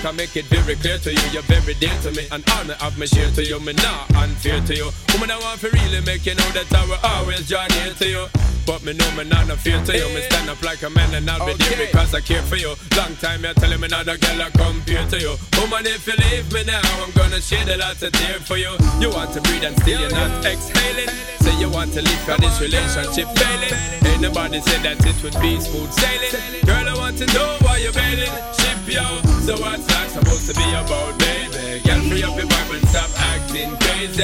like 0.03 0.13
I 0.13 0.17
make 0.17 0.35
it 0.35 0.45
very 0.45 0.75
clear 0.75 0.97
to 0.97 1.11
you, 1.11 1.21
you're 1.31 1.41
very 1.43 1.73
dear 1.75 1.93
to 2.01 2.11
me. 2.11 2.27
and 2.31 2.43
honor 2.51 2.75
of 2.81 2.97
me 2.97 3.05
share 3.07 3.29
to 3.31 3.43
you, 3.43 3.59
me 3.59 3.73
not 3.73 4.13
unfair 4.15 4.61
to 4.61 4.75
you. 4.75 4.89
Woman, 5.13 5.31
I 5.31 5.39
want 5.39 5.59
to 5.61 5.69
really 5.69 6.01
make 6.01 6.25
you 6.25 6.35
know 6.35 6.49
that 6.51 6.71
I 6.73 6.85
will 6.85 6.99
always 7.03 7.47
draw 7.47 7.65
near 7.67 7.93
to 7.93 8.07
you. 8.07 8.25
But 8.65 8.83
me 8.83 8.93
know 8.93 9.09
me 9.15 9.23
not 9.23 9.47
no 9.47 9.55
fear 9.55 9.83
to 9.83 9.93
you. 9.97 10.07
Me 10.13 10.21
stand 10.21 10.49
up 10.49 10.61
like 10.61 10.83
a 10.83 10.89
man 10.89 11.13
and 11.13 11.29
I'll 11.29 11.45
be 11.45 11.53
okay. 11.53 11.75
there 11.75 11.87
because 11.87 12.13
I 12.13 12.21
care 12.21 12.41
for 12.43 12.55
you. 12.55 12.75
Long 12.95 13.15
time 13.17 13.43
you're 13.43 13.53
telling 13.53 13.81
me 13.81 13.87
not 13.87 14.07
a 14.07 14.17
girl 14.17 14.41
I 14.41 14.49
compare 14.51 15.05
to 15.07 15.19
you. 15.19 15.35
Woman, 15.57 15.85
if 15.85 16.05
you 16.07 16.13
leave 16.29 16.51
me 16.53 16.63
now, 16.63 16.81
I'm 17.01 17.11
gonna 17.11 17.41
shed 17.41 17.69
a 17.69 17.77
lot 17.77 18.01
of 18.01 18.11
tears 18.11 18.41
for 18.47 18.57
you. 18.57 18.71
You 18.99 19.09
want 19.09 19.33
to 19.33 19.41
breathe 19.41 19.63
and 19.63 19.77
still 19.81 19.99
you're 19.99 20.11
not 20.11 20.45
exhaling. 20.45 21.09
Say 21.41 21.59
you 21.59 21.69
want 21.69 21.93
to 21.93 22.01
leave 22.01 22.21
cause 22.25 22.39
this 22.39 22.61
relationship 22.61 23.27
failing. 23.35 23.75
Ain't 24.05 24.21
nobody 24.21 24.61
said 24.61 24.81
that 24.83 25.05
it 25.05 25.17
would 25.23 25.37
be 25.41 25.59
smooth 25.59 25.91
sailing. 25.91 26.65
Girl, 26.65 26.87
I 26.87 26.95
want 26.97 27.17
to 27.17 27.25
know 27.33 27.57
why 27.61 27.77
you're 27.77 27.93
bailing. 27.93 28.31
Ship 28.57 28.79
yo. 28.87 29.21
So 29.41 29.57
what's 29.57 29.85
that 29.87 30.09
supposed 30.11 30.47
to 30.47 30.53
be 30.53 30.67
about, 30.69 31.17
baby? 31.19 31.50
Girl, 31.79 32.01
free 32.09 32.21
up 32.23 32.35
your 32.35 32.47
vibe 32.47 32.75
and 32.75 32.89
stop 32.89 33.09
acting 33.15 33.77
crazy. 33.77 34.23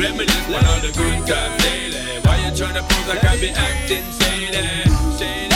Reminisce 0.00 0.48
on 0.48 0.64
all 0.64 0.80
the 0.80 0.90
good 0.96 1.26
times 1.26 1.62
daily. 1.62 2.20
Why 2.24 2.36
you 2.38 2.50
tryna 2.50 2.80
pose 2.88 3.08
like 3.08 3.24
I 3.24 3.36
be 3.36 3.50
acting 3.50 4.04
shady? 4.18 5.18
shady. 5.18 5.47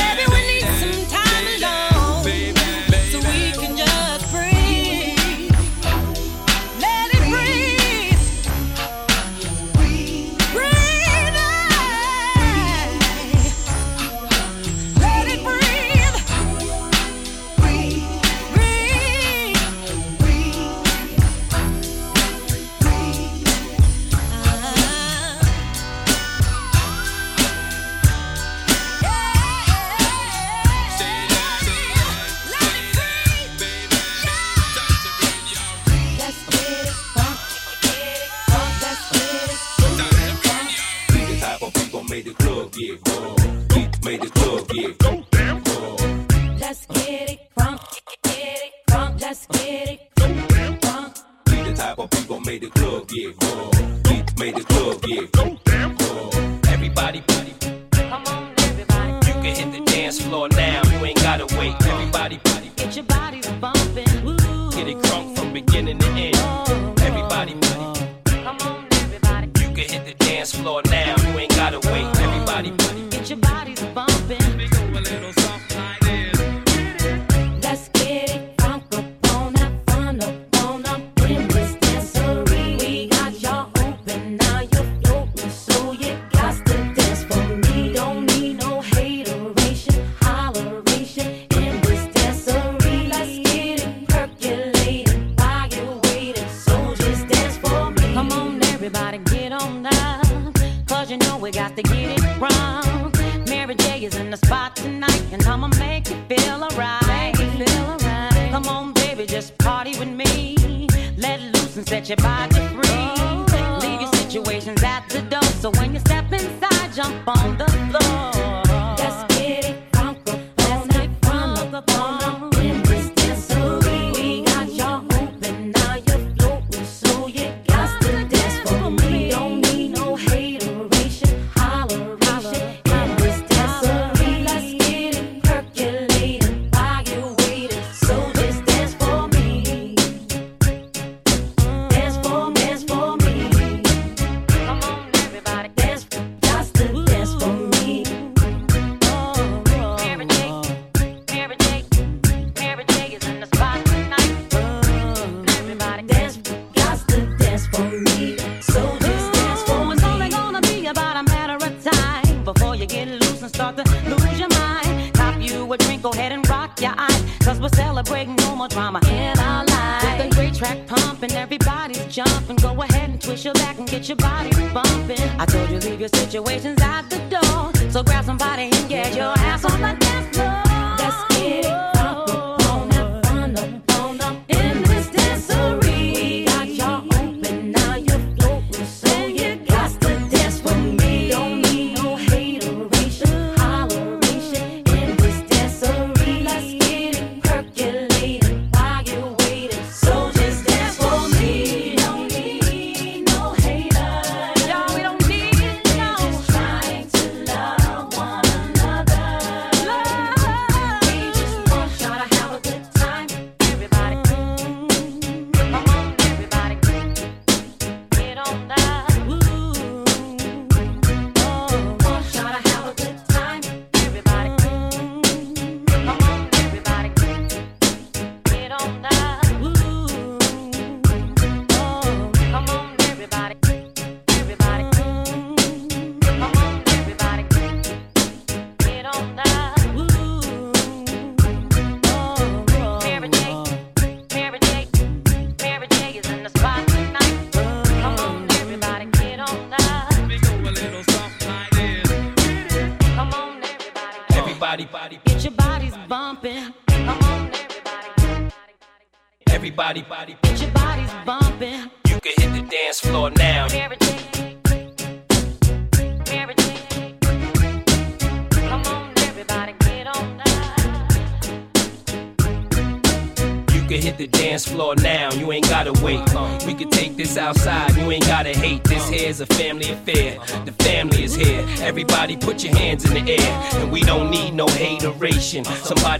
get 42.82 43.08
hard. 43.08 43.40
We 43.74 43.88
made 44.04 44.22
the 44.22 44.30
club 44.30 44.68
get 44.68 44.98
go 44.98 45.24
damn 45.30 45.64
hard. 45.64 46.60
Let's 46.60 46.86
get 46.86 47.30
it 47.30 47.50
crunk, 47.56 47.80
get 48.22 48.62
it 48.64 48.72
crunk, 48.90 49.20
let's 49.20 49.46
get 49.46 49.88
it 49.88 50.00
crunk. 50.16 51.22
We 51.46 51.62
the 51.62 51.74
type 51.74 51.98
of 51.98 52.10
people 52.10 52.40
made 52.40 52.62
the 52.62 52.70
club 52.70 53.08
get 53.08 53.34
hard. 53.42 53.71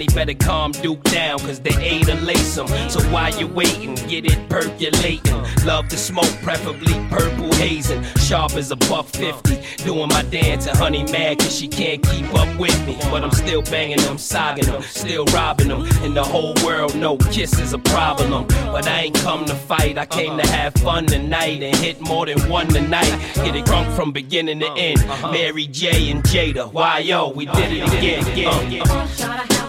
somebody 0.02 0.32
better 0.32 0.46
calm 0.46 0.72
Duke 0.72 1.02
down, 1.04 1.38
cause 1.40 1.60
they 1.60 1.76
ate 1.82 2.08
a 2.08 2.14
lace. 2.14 2.54
So 2.54 2.64
while 3.10 3.34
you 3.38 3.46
waiting, 3.46 3.94
get 4.08 4.24
it 4.24 4.48
percolating. 4.48 5.42
Love 5.64 5.88
to 5.88 5.96
smoke, 5.96 6.32
preferably 6.42 6.94
purple 7.08 7.52
hazing. 7.54 8.02
Sharp 8.18 8.52
as 8.54 8.70
a 8.70 8.76
Buff 8.76 9.10
50. 9.10 9.60
Doing 9.84 10.08
my 10.08 10.22
dance, 10.24 10.66
and 10.66 10.76
honey 10.76 11.04
mad 11.04 11.38
cause 11.38 11.54
she 11.54 11.68
can't 11.68 12.02
keep 12.02 12.32
up 12.34 12.58
with 12.58 12.86
me. 12.86 12.96
But 13.10 13.22
I'm 13.22 13.30
still 13.32 13.62
banging 13.62 13.98
them, 13.98 14.18
sogging 14.18 14.66
them, 14.66 14.82
still 14.82 15.24
robbing 15.26 15.68
them. 15.68 15.82
And 16.02 16.16
the 16.16 16.24
whole 16.24 16.54
world 16.64 16.94
no 16.96 17.16
kiss 17.16 17.58
is 17.58 17.72
a 17.72 17.78
problem. 17.78 18.46
But 18.46 18.86
I 18.86 19.02
ain't 19.02 19.16
come 19.16 19.44
to 19.46 19.54
fight, 19.54 19.98
I 19.98 20.06
came 20.06 20.38
to 20.38 20.46
have 20.46 20.74
fun 20.74 21.06
tonight 21.06 21.62
and 21.62 21.76
hit 21.76 22.00
more 22.00 22.26
than 22.26 22.38
one 22.48 22.68
tonight. 22.68 23.10
Get 23.36 23.54
it 23.54 23.64
drunk 23.64 23.94
from 23.94 24.12
beginning 24.12 24.60
to 24.60 24.72
end. 24.72 24.98
Uh-huh. 25.00 25.32
Mary 25.32 25.66
J 25.66 26.10
and 26.10 26.22
Jada, 26.22 26.72
why 26.72 26.98
yo, 26.98 27.30
we 27.30 27.46
did 27.46 27.72
it 27.72 27.88
again. 27.88 28.26
again, 28.26 28.66
again. 28.66 28.82
Uh. 28.88 29.61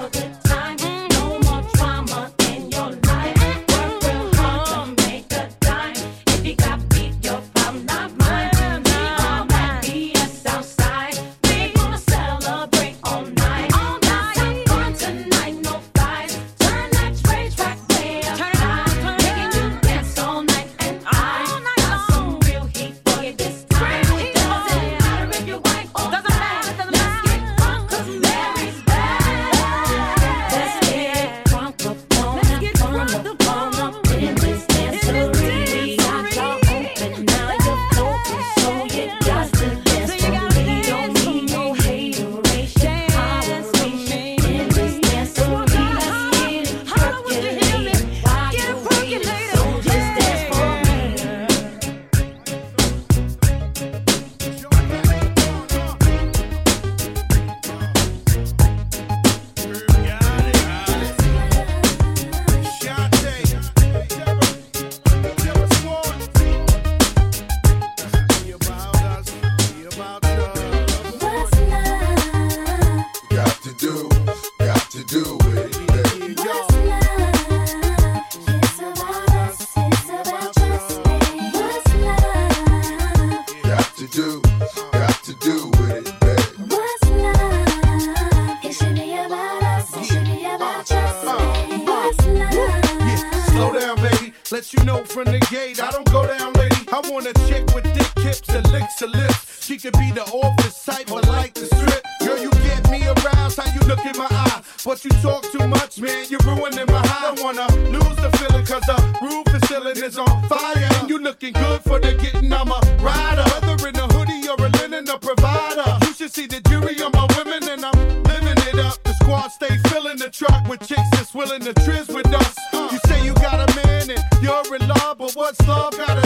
You 105.03 105.09
talk 105.21 105.43
too 105.51 105.67
much, 105.67 105.99
man. 105.99 106.25
You're 106.29 106.39
ruining 106.45 106.85
my 106.87 107.05
high. 107.05 107.35
I 107.35 107.41
wanna 107.43 107.67
lose 107.91 108.15
the 108.15 108.31
feeling, 108.37 108.65
cause 108.65 108.83
the 108.87 108.95
roof 109.21 109.43
the 109.51 109.59
ceiling 109.67 109.97
is 109.97 110.17
on 110.17 110.47
fire. 110.47 110.77
And 110.77 111.09
you 111.09 111.19
looking 111.19 111.51
good 111.51 111.81
for 111.81 111.99
the 111.99 112.13
getting. 112.13 112.53
I'm 112.53 112.71
a 112.71 112.79
rider. 113.03 113.43
Whether 113.51 113.89
in 113.89 113.95
a 113.97 114.07
hoodie 114.13 114.47
or 114.47 114.55
a 114.65 114.69
linen, 114.79 115.09
a 115.09 115.17
provider. 115.19 115.97
You 116.07 116.13
should 116.13 116.33
see 116.33 116.47
the 116.47 116.61
jury 116.69 116.95
on 117.01 117.11
my 117.11 117.27
women, 117.35 117.67
and 117.67 117.83
I'm 117.83 118.23
living 118.23 118.57
it 118.69 118.79
up. 118.79 119.03
The 119.03 119.13
squad 119.15 119.49
stay 119.49 119.75
filling 119.89 120.19
the 120.19 120.29
truck 120.29 120.65
with 120.69 120.87
chicks 120.87 121.09
that's 121.11 121.33
willing 121.33 121.61
to 121.63 121.73
trizz 121.73 122.07
with 122.07 122.33
us. 122.33 122.55
You 122.71 122.99
say 123.07 123.25
you 123.25 123.33
got 123.33 123.59
a 123.59 123.75
man 123.83 124.09
and 124.09 124.23
you're 124.41 124.75
in 124.75 124.87
love, 124.87 125.17
but 125.17 125.33
what's 125.33 125.59
love 125.67 125.97
got 125.97 126.17
a 126.17 126.22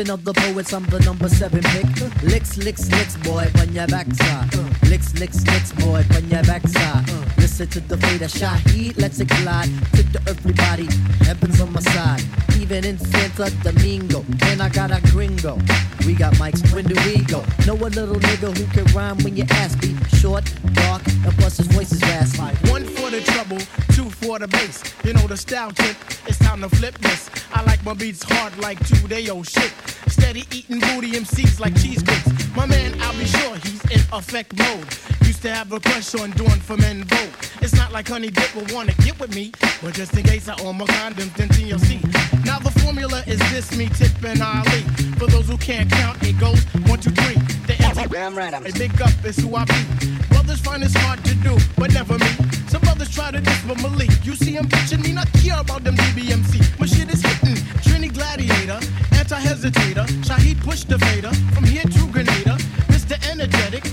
Of 0.00 0.24
the 0.24 0.32
poets, 0.32 0.72
I'm 0.72 0.86
the 0.86 0.98
number 1.00 1.28
seven 1.28 1.62
pick. 1.62 1.84
Licks, 2.22 2.56
licks, 2.56 2.90
licks, 2.90 3.18
boy, 3.18 3.46
on 3.60 3.70
your 3.74 3.86
backside. 3.86 4.48
Licks, 4.88 5.12
licks, 5.20 5.44
licks, 5.46 5.72
boy, 5.72 6.02
on 6.16 6.28
your 6.30 6.42
backside. 6.44 7.06
Listen 7.36 7.68
to 7.68 7.80
the 7.80 7.98
fader, 7.98 8.24
Shaheed, 8.24 8.98
let's 8.98 9.20
it 9.20 9.28
glide. 9.28 9.68
To 9.92 10.02
the 10.04 10.22
earthly 10.26 10.54
body, 10.54 10.88
heaven's 11.26 11.60
on 11.60 11.74
my 11.74 11.80
side. 11.80 12.22
Even 12.58 12.86
in 12.86 12.98
Santo 12.98 13.50
Domingo, 13.62 14.24
and 14.46 14.62
I 14.62 14.70
got 14.70 14.90
a 14.90 15.02
gringo. 15.12 15.58
We 16.06 16.14
got 16.14 16.32
mics, 16.34 16.62
when 16.74 16.86
do 16.86 16.94
we 17.04 17.22
go? 17.24 17.44
Know 17.66 17.74
a 17.74 17.92
little 17.92 18.16
nigga 18.16 18.56
who 18.56 18.64
can 18.72 18.86
rhyme 18.94 19.18
when 19.18 19.36
your 19.36 19.46
ass 19.50 19.76
be 19.76 19.94
short, 20.16 20.44
dark, 20.72 21.06
and 21.06 21.32
plus 21.36 21.58
his 21.58 21.66
voice 21.66 21.92
is 21.92 22.00
raspy. 22.02 22.56
One 22.70 22.84
for 23.10 23.16
the 23.16 23.32
trouble, 23.32 23.58
two 23.94 24.08
for 24.08 24.38
the 24.38 24.46
bass. 24.48 24.82
You 25.04 25.12
know 25.12 25.26
the 25.26 25.36
style 25.36 25.72
tip, 25.72 25.96
it's 26.26 26.38
time 26.38 26.60
to 26.60 26.68
flip 26.68 26.96
this. 26.98 27.28
I 27.52 27.62
like 27.64 27.84
my 27.84 27.94
beats 27.94 28.22
hard 28.22 28.56
like 28.58 28.78
two 28.86 29.08
day 29.08 29.28
old 29.28 29.48
shit. 29.48 29.72
Steady 30.06 30.44
eating 30.52 30.80
booty 30.80 31.12
MCs 31.12 31.58
like 31.58 31.74
cheese 31.80 32.02
grits. 32.02 32.30
My 32.54 32.66
man, 32.66 32.94
I'll 33.00 33.12
be 33.18 33.24
sure 33.24 33.56
he's 33.56 33.82
in 33.90 34.00
effect 34.12 34.56
mode. 34.56 34.86
Used 35.26 35.42
to 35.42 35.50
have 35.50 35.72
a 35.72 35.80
crush 35.80 36.14
on 36.14 36.30
doing 36.32 36.60
for 36.60 36.76
men 36.76 37.04
vote. 37.04 37.32
It's 37.62 37.74
not 37.74 37.90
like 37.92 38.08
Honey 38.08 38.30
Dip 38.30 38.54
will 38.54 38.66
wanna 38.74 38.92
get 39.02 39.18
with 39.18 39.34
me, 39.34 39.52
but 39.82 39.94
just 39.94 40.16
in 40.16 40.22
case 40.22 40.48
I 40.48 40.54
own 40.62 40.78
my 40.78 40.86
condoms, 40.86 41.34
then 41.34 41.48
TLC. 41.48 42.00
Now 42.44 42.58
the 42.58 42.70
formula 42.80 43.24
is 43.26 43.38
this, 43.50 43.76
me, 43.76 43.88
Tip, 43.88 44.22
and 44.24 44.42
Ali. 44.42 44.82
For 45.18 45.26
those 45.26 45.48
who 45.48 45.56
can't 45.58 45.90
count, 45.90 46.22
it 46.22 46.38
goes 46.38 46.62
one, 46.88 47.00
two, 47.00 47.10
three. 47.10 47.34
The 47.66 47.74
I'm 48.16 48.36
right, 48.36 48.54
I'm 48.54 48.66
A 48.66 48.72
big 48.72 49.00
up 49.00 49.24
is 49.24 49.36
who 49.36 49.54
I 49.56 49.64
be. 49.64 50.29
Brothers 50.50 50.66
find 50.66 50.82
it's 50.82 50.96
hard 50.96 51.24
to 51.26 51.34
do, 51.46 51.56
but 51.78 51.94
never 51.94 52.18
me. 52.18 52.26
Some 52.66 52.82
others 52.88 53.14
try 53.14 53.30
to 53.30 53.40
diss, 53.40 53.62
but 53.68 53.80
Malik. 53.82 54.10
You 54.24 54.34
see 54.34 54.50
him 54.50 54.66
bitching 54.66 55.00
me, 55.04 55.12
not 55.12 55.32
care 55.34 55.60
about 55.60 55.84
them 55.84 55.94
DBMC. 55.94 56.80
My 56.80 56.86
shit 56.86 57.08
is 57.08 57.22
hitting. 57.22 57.54
Trini 57.86 58.12
Gladiator, 58.12 58.80
anti-hesitator. 59.14 60.06
Shaheed 60.26 60.60
push 60.64 60.82
the 60.82 60.98
fader. 60.98 61.30
From 61.54 61.62
here 61.62 61.84
to 61.84 62.06
Grenada. 62.10 62.58
Mr. 62.90 63.14
Energetic, 63.30 63.84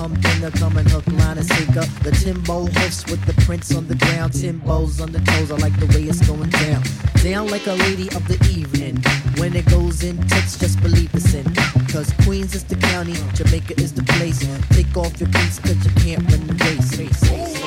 A 0.00 0.02
humdinger 0.04 0.50
coming 0.52 0.88
hook, 0.88 1.06
line, 1.08 1.36
and 1.36 1.46
sinker. 1.46 1.84
The 2.04 2.10
Timbo 2.12 2.64
hoofs 2.64 3.04
with 3.10 3.22
the 3.26 3.34
prints 3.44 3.74
on 3.76 3.86
the 3.86 3.96
ground. 3.96 4.32
Timbo's 4.32 4.98
on 4.98 5.12
the 5.12 5.20
toes. 5.20 5.50
I 5.50 5.56
like 5.56 5.78
the 5.78 5.84
way 5.88 6.04
it's 6.04 6.26
going 6.26 6.48
down. 6.48 6.82
Down 7.22 7.48
like 7.48 7.66
a 7.66 7.74
lady 7.74 8.08
of 8.16 8.26
the 8.26 8.38
evening. 8.48 8.96
When 9.36 9.54
it 9.54 9.66
goes 9.68 10.02
in, 10.02 10.16
text, 10.26 10.60
just 10.60 10.80
believe 10.80 11.10
it's 11.12 11.34
in. 11.34 11.44
Cause 11.92 12.14
Queens 12.24 12.54
is 12.54 12.64
the 12.64 12.76
county, 12.76 13.14
Jamaica 13.34 13.78
is 13.78 13.92
the 13.92 14.02
place. 14.04 14.40
Take 14.70 14.96
off 14.96 15.20
your 15.20 15.28
beats 15.28 15.58
cause 15.58 15.84
you 15.84 15.92
can't 16.00 16.22
run 16.30 16.46
the 16.46 16.54
race. 16.64 17.59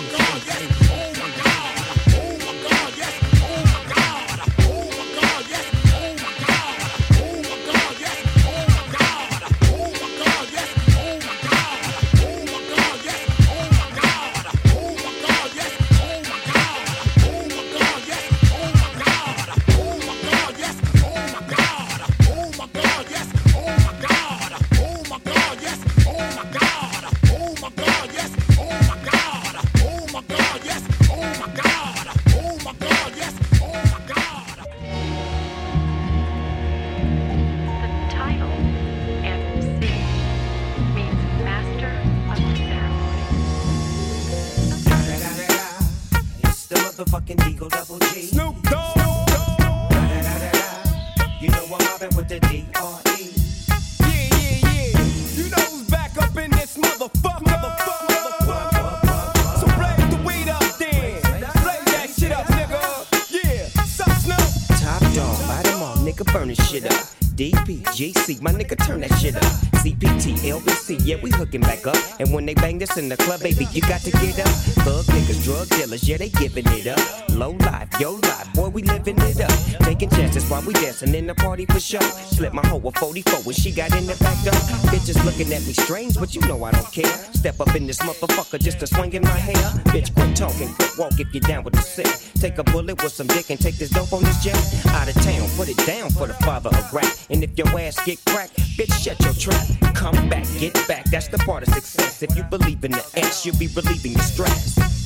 You 73.74 73.82
got 73.82 74.02
to 74.02 74.12
get 74.12 74.40
up. 74.40 74.48
Thug 74.86 75.06
niggas, 75.06 75.44
drug 75.44 75.68
dealers, 75.70 76.08
yeah, 76.08 76.18
they 76.18 76.30
giving 76.30 76.66
it 76.68 76.88
up. 76.88 77.00
Low 77.30 77.52
life, 77.52 77.90
yo 78.00 78.14
life, 78.14 78.54
boy, 78.54 78.70
we 78.70 78.84
living 78.84 79.18
it 79.20 79.42
up. 79.42 79.80
Taking 79.82 80.10
chances 80.10 80.48
while 80.50 80.62
we 80.62 80.74
dancing 80.74 81.16
in 81.16 81.28
the 81.28 81.36
party 81.36 81.66
for 81.66 81.80
sure. 81.80 82.02
Slip 82.02 82.54
my 82.54 82.66
hoe 82.68 82.82
a 82.86 82.92
44 82.92 83.40
when 83.42 83.56
she 83.56 83.72
got 83.72 83.96
in 83.98 84.06
the 84.06 84.16
back 84.18 84.44
door. 84.44 84.54
Bitches 84.92 85.24
looking 85.26 85.52
at 85.54 85.66
me 85.66 85.74
strange, 85.74 86.18
but 86.20 86.36
you 86.36 86.42
know 86.42 86.64
I 86.64 86.72
don't 86.72 86.92
care. 86.92 87.33
Step 87.44 87.60
up 87.60 87.76
in 87.76 87.86
this 87.86 87.98
motherfucker 87.98 88.58
just 88.58 88.80
to 88.80 88.88
swing 88.88 89.12
in 89.12 89.22
my 89.22 89.38
hair. 89.38 89.70
Bitch, 89.92 90.16
quit 90.16 90.34
talking, 90.34 90.74
quit 90.76 90.92
walk 90.98 91.20
if 91.20 91.28
you're 91.34 91.42
down 91.42 91.66
with 91.66 91.74
the 91.74 91.82
sick. 91.82 92.08
Take 92.36 92.58
a 92.58 92.64
bullet 92.64 93.04
with 93.04 93.12
some 93.12 93.28
dick 93.28 93.50
and 93.50 93.60
take 93.60 93.76
this 93.76 93.90
dope 93.90 94.14
on 94.14 94.24
this 94.24 94.42
jet. 94.42 94.56
Out 94.94 95.10
of 95.10 95.16
town, 95.16 95.50
put 95.58 95.68
it 95.68 95.76
down 95.86 96.10
for 96.12 96.26
the 96.26 96.36
father 96.36 96.70
of 96.70 96.94
rap. 96.94 97.14
And 97.30 97.44
if 97.44 97.58
your 97.58 97.68
ass 97.78 98.00
get 98.06 98.24
cracked, 98.28 98.58
bitch, 98.78 98.94
shut 98.94 99.20
your 99.26 99.34
trap. 99.34 99.68
Come 99.94 100.30
back, 100.30 100.46
get 100.58 100.74
back, 100.88 101.04
that's 101.12 101.28
the 101.28 101.38
part 101.40 101.68
of 101.68 101.74
success. 101.74 102.24
If 102.24 102.34
you 102.38 102.44
believe 102.44 102.82
in 102.86 102.92
the 102.92 103.06
ass, 103.18 103.46
you'll 103.46 103.58
be 103.58 103.68
relieving 103.68 104.14
your 104.14 104.22
stress. 104.22 105.03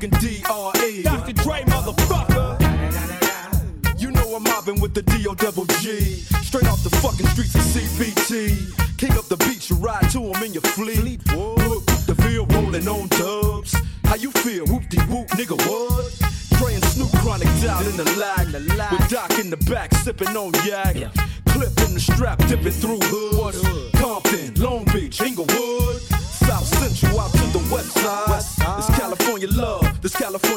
Motherfucking 0.00 0.20
D.R.E. 0.20 1.02
Dr. 1.02 1.32
Dre, 1.32 1.62
motherfucker. 1.64 2.58
You 4.00 4.10
know 4.10 4.34
I'm 4.34 4.42
mobbing 4.44 4.80
with 4.80 4.94
the 4.94 5.02
D.O. 5.02 5.34
double 5.34 5.66
G. 5.66 6.00
Straight 6.42 6.66
off 6.68 6.82
the 6.82 6.90
fucking 6.90 7.26
streets 7.26 7.54
of 7.54 7.60
CPT. 7.60 8.96
King 8.96 9.12
up 9.12 9.26
the 9.26 9.36
beach, 9.36 9.68
you 9.68 9.76
ride 9.76 10.10
to 10.10 10.20
him 10.20 10.42
in 10.42 10.54
your 10.54 10.62
fleet. 10.62 11.20
Look, 11.34 11.84
the 12.06 12.14
feel 12.22 12.46
rolling 12.46 12.88
on 12.88 13.08
dubs. 13.08 13.76
How 14.04 14.14
you 14.14 14.30
feel? 14.30 14.64
Whoop 14.66 14.88
de 14.88 15.00
whoop, 15.02 15.28
nigga, 15.36 15.56
what? 15.68 16.16
Dre 16.58 16.74
and 16.74 16.84
Snoop 16.84 17.12
chronic 17.20 17.48
down 17.60 17.84
in 17.84 17.96
the 17.96 18.04
lag. 18.18 18.46
With 18.92 19.08
Doc 19.10 19.38
in 19.38 19.50
the 19.50 19.58
back, 19.68 19.94
sipping 19.96 20.34
on 20.36 20.52
yak. 20.64 20.96
Clip 21.48 21.76
in 21.86 21.94
the 21.94 22.00
strap, 22.00 22.38
dipping 22.48 22.72
through 22.72 23.00
hood. 23.02 23.54
Compton, 23.96 24.54
Long 24.62 24.84
Beach, 24.94 25.20
Inglewood. 25.20 26.00
South 26.50 26.64
Central 26.64 27.20
out 27.20 27.30
to 27.32 27.46
the 27.52 27.68
west 27.72 27.92
side. 27.92 28.76
This 28.76 28.98
California 28.98 29.48
love, 29.48 29.82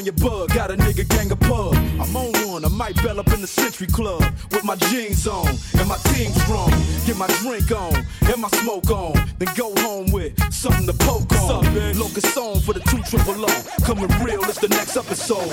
this 0.04 0.14
California 0.14 0.14
bug. 0.14 0.54
Got 0.54 0.72
a 0.72 0.76
nigga 0.76 1.08
gang 1.08 1.32
of 1.32 1.40
pub. 1.40 1.76
I'm 2.00 2.16
on 2.16 2.32
one, 2.48 2.66
I 2.66 2.70
might 2.70 2.96
bell 3.04 3.20
up 3.20 3.28
in 3.34 3.42
the 3.42 3.48
Century 3.48 3.88
Club. 3.88 4.22
With 4.52 4.64
my 4.64 4.76
jeans 4.76 5.28
on 5.28 5.48
and 5.48 5.88
my 5.88 5.98
team 6.14 6.32
strong. 6.32 6.72
Get 7.06 7.18
my 7.18 7.28
drink 7.42 7.72
on 7.72 7.96
and 8.22 8.42
my 8.42 8.50
smoke 8.50 8.90
on. 8.90 9.14
Then 9.40 9.50
go 9.56 9.74
home 9.82 10.12
with 10.12 10.34
something 10.54 10.88
to 10.88 10.94
poke 10.94 11.32
on. 11.34 11.64
Locust 11.98 12.34
song 12.34 12.60
for 12.62 12.74
the 12.74 12.80
two 12.82 13.02
triple 13.04 13.46
O. 13.46 13.64
Coming 13.84 14.10
real, 14.24 14.44
it's 14.46 14.60
the 14.60 14.70
next 14.70 14.98
episode. 14.98 15.52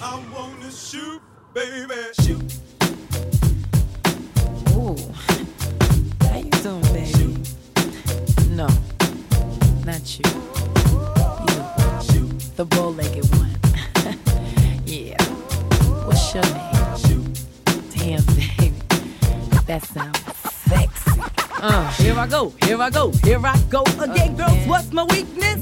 I 0.00 0.22
wanna 0.32 0.70
shoot 0.70 1.20
baby. 1.54 1.94
Shoot. 2.22 2.54
Ooh. 4.74 4.96
How 6.22 6.38
you 6.38 6.50
doing, 6.62 6.82
baby? 6.92 7.42
No, 8.50 8.68
not 9.84 10.18
you. 10.18 10.24
You, 10.24 10.37
That 19.68 19.84
sounds 19.84 20.18
sexy. 20.64 21.20
Uh, 21.60 21.90
here 21.92 22.18
I 22.18 22.26
go, 22.26 22.54
here 22.64 22.80
I 22.80 22.88
go, 22.88 23.10
here 23.22 23.38
I 23.44 23.54
go 23.68 23.82
again, 24.00 24.34
girls. 24.34 24.66
What's 24.66 24.90
my 24.94 25.04
weakness? 25.04 25.56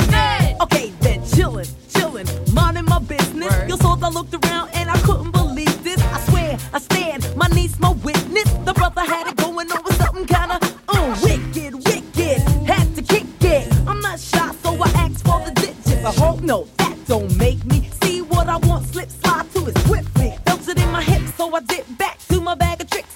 Okay, 0.61 0.92
then 1.00 1.22
chillin', 1.22 1.66
chillin', 1.88 2.52
minding 2.52 2.84
my 2.84 3.00
business. 3.00 3.52
You 3.68 3.76
saw 3.76 3.98
I 4.00 4.09
looked 4.09 4.32
around 4.32 4.70
and 4.74 4.88
I 4.88 4.96
couldn't 5.00 5.32
believe 5.32 5.82
this. 5.82 6.00
I 6.00 6.20
swear, 6.20 6.57
I 6.72 6.78
stand, 6.78 7.34
my 7.36 7.48
niece, 7.48 7.80
my 7.80 7.90
witness. 8.04 8.48
The 8.64 8.74
brother 8.74 9.00
had 9.00 9.26
it 9.26 9.36
going 9.38 9.72
on 9.72 9.82
with 9.82 9.96
something 9.96 10.26
kinda 10.26 10.61
uh, 10.88 11.18
wicked, 11.24 11.74
wicked. 11.74 12.38
Had 12.64 12.94
to 12.94 13.02
kick 13.02 13.26
it. 13.40 13.72
I'm 13.88 14.00
not 14.00 14.20
shy, 14.20 14.52
so 14.62 14.80
I 14.84 14.88
asked 15.02 15.26
for 15.26 15.40
the 15.44 15.50
digits. 15.50 16.04
I 16.04 16.12
hope 16.12 16.42
no, 16.42 16.68
that 16.76 16.96
don't 17.09 17.36
make 17.36 17.64
me 17.64 17.90
see 18.04 18.22
what 18.22 18.48
I 18.48 18.59
want. 18.59 18.86
Slip, 18.86 19.11
slide 19.11 19.50
to 19.54 19.66
it 19.66 19.76
swiftly. 19.80 20.38
Felt 20.46 20.68
it 20.68 20.80
in 20.80 20.92
my 20.92 21.02
hips, 21.02 21.34
so 21.34 21.52
I 21.52 21.59
dip 21.59 21.86
back 21.98 22.20
to 22.28 22.40
my 22.40 22.54
bag 22.54 22.80
of 22.80 22.88
tricks. 22.88 23.15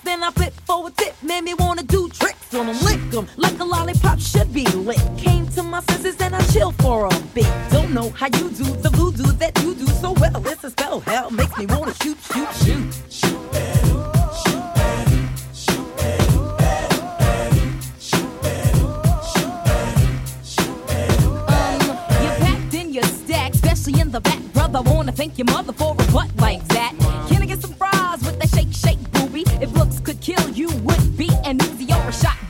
A 0.90 0.92
tip, 0.92 1.14
made 1.22 1.44
me 1.44 1.54
wanna 1.54 1.84
do 1.84 2.08
tricks 2.08 2.52
on 2.52 2.66
them, 2.66 2.76
lick 2.80 3.14
'em 3.14 3.28
like 3.36 3.60
a 3.60 3.64
lollipop 3.64 4.18
should 4.18 4.52
be 4.52 4.64
lit. 4.88 5.00
Came 5.16 5.46
to 5.54 5.62
my 5.62 5.80
senses 5.82 6.16
and 6.20 6.34
I 6.34 6.42
chill 6.52 6.72
for 6.82 7.06
a 7.06 7.14
bit. 7.32 7.46
Don't 7.70 7.94
know 7.94 8.10
how 8.10 8.26
you 8.26 8.50
do 8.50 8.64
the 8.84 8.90
voodoo 8.90 9.30
that 9.42 9.52
you 9.62 9.76
do 9.76 9.86
so 10.00 10.10
well. 10.12 10.44
It's 10.48 10.64
a 10.64 10.70
spell, 10.70 10.98
hell 11.00 11.30
makes 11.30 11.56
me 11.56 11.66
wanna 11.66 11.94
shoot, 12.02 12.18
shoot, 12.32 12.48
shoot. 12.64 13.09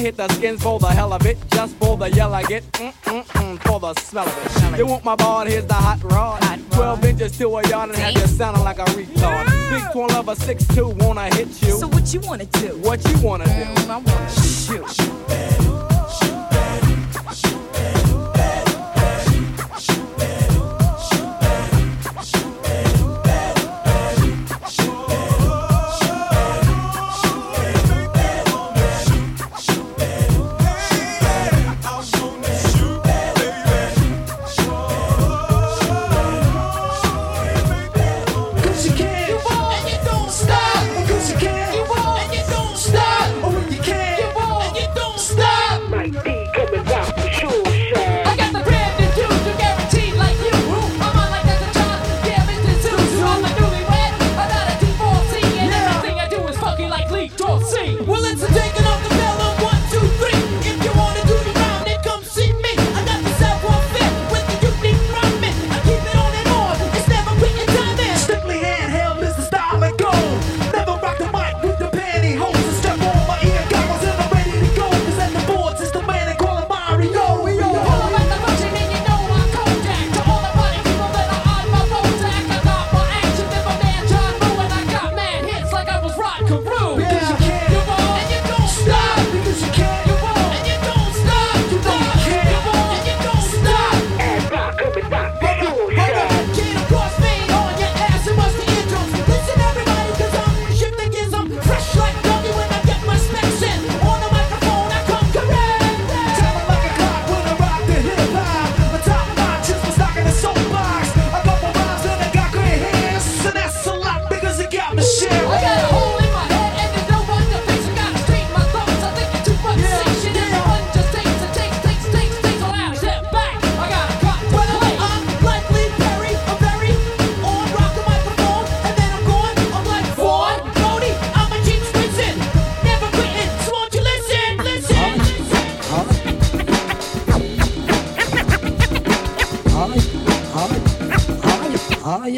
I 0.00 0.02
hit 0.02 0.16
the 0.16 0.28
skins 0.28 0.62
for 0.62 0.78
the 0.78 0.86
hell 0.86 1.12
of 1.12 1.26
it, 1.26 1.36
just 1.50 1.76
for 1.76 1.94
the 1.94 2.10
yell 2.10 2.32
I 2.32 2.42
get, 2.44 2.62
mm 2.72 2.90
mm 2.90 3.22
mm, 3.22 3.58
for 3.64 3.78
the 3.78 3.92
smell 4.00 4.26
of 4.26 4.72
it. 4.72 4.78
You 4.78 4.86
want 4.86 5.04
my 5.04 5.14
ball? 5.14 5.44
Here's 5.44 5.66
the 5.66 5.74
hot 5.74 6.02
rod. 6.04 6.40
Twelve 6.70 7.04
inches 7.04 7.36
to 7.36 7.58
a 7.58 7.68
yard 7.68 7.90
and 7.90 7.98
have 7.98 8.14
you 8.14 8.26
sounding 8.26 8.64
like 8.64 8.78
a 8.78 8.86
retard. 8.96 9.44
Big 9.68 9.92
twin 9.92 10.06
lover, 10.06 10.34
six 10.34 10.66
two, 10.68 10.88
wanna 11.00 11.26
hit 11.34 11.48
you. 11.60 11.78
So 11.78 11.86
what 11.86 12.14
you 12.14 12.20
wanna 12.20 12.46
do? 12.46 12.78
What 12.78 13.06
you 13.10 13.20
wanna 13.20 13.44
do? 13.44 13.90
I 13.92 13.98
wanna 13.98 14.30
shoot. 14.30 14.86
Cause 14.86 15.69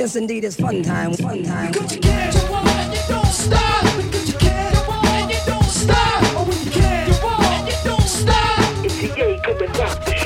Yes, 0.02 0.16
indeed, 0.16 0.42
it's 0.42 0.56
fun 0.56 0.82
time. 0.82 1.14
Fun 1.14 1.44
time. 1.44 1.72
Put 1.72 1.92
your 1.92 2.00
cash 2.00 2.50
on 2.50 2.66
and 2.66 2.92
you 2.92 3.00
don't 3.06 3.24
stop. 3.24 3.84
Put 3.84 4.28
your 4.28 4.40
cash 4.40 4.88
on 4.88 5.06
and 5.06 5.30
you 5.30 5.38
don't 5.46 5.62
stop. 5.62 6.22
Oh, 6.34 6.44
when 6.48 6.58
you 6.64 6.70
cash 6.72 7.22
on 7.22 7.44
and 7.44 7.68
you 7.68 7.74
don't 7.84 8.02
stop. 8.02 8.84
It's 8.84 8.96
the 8.96 9.22
A 9.22 9.38
coming 9.38 9.72
back. 9.74 10.21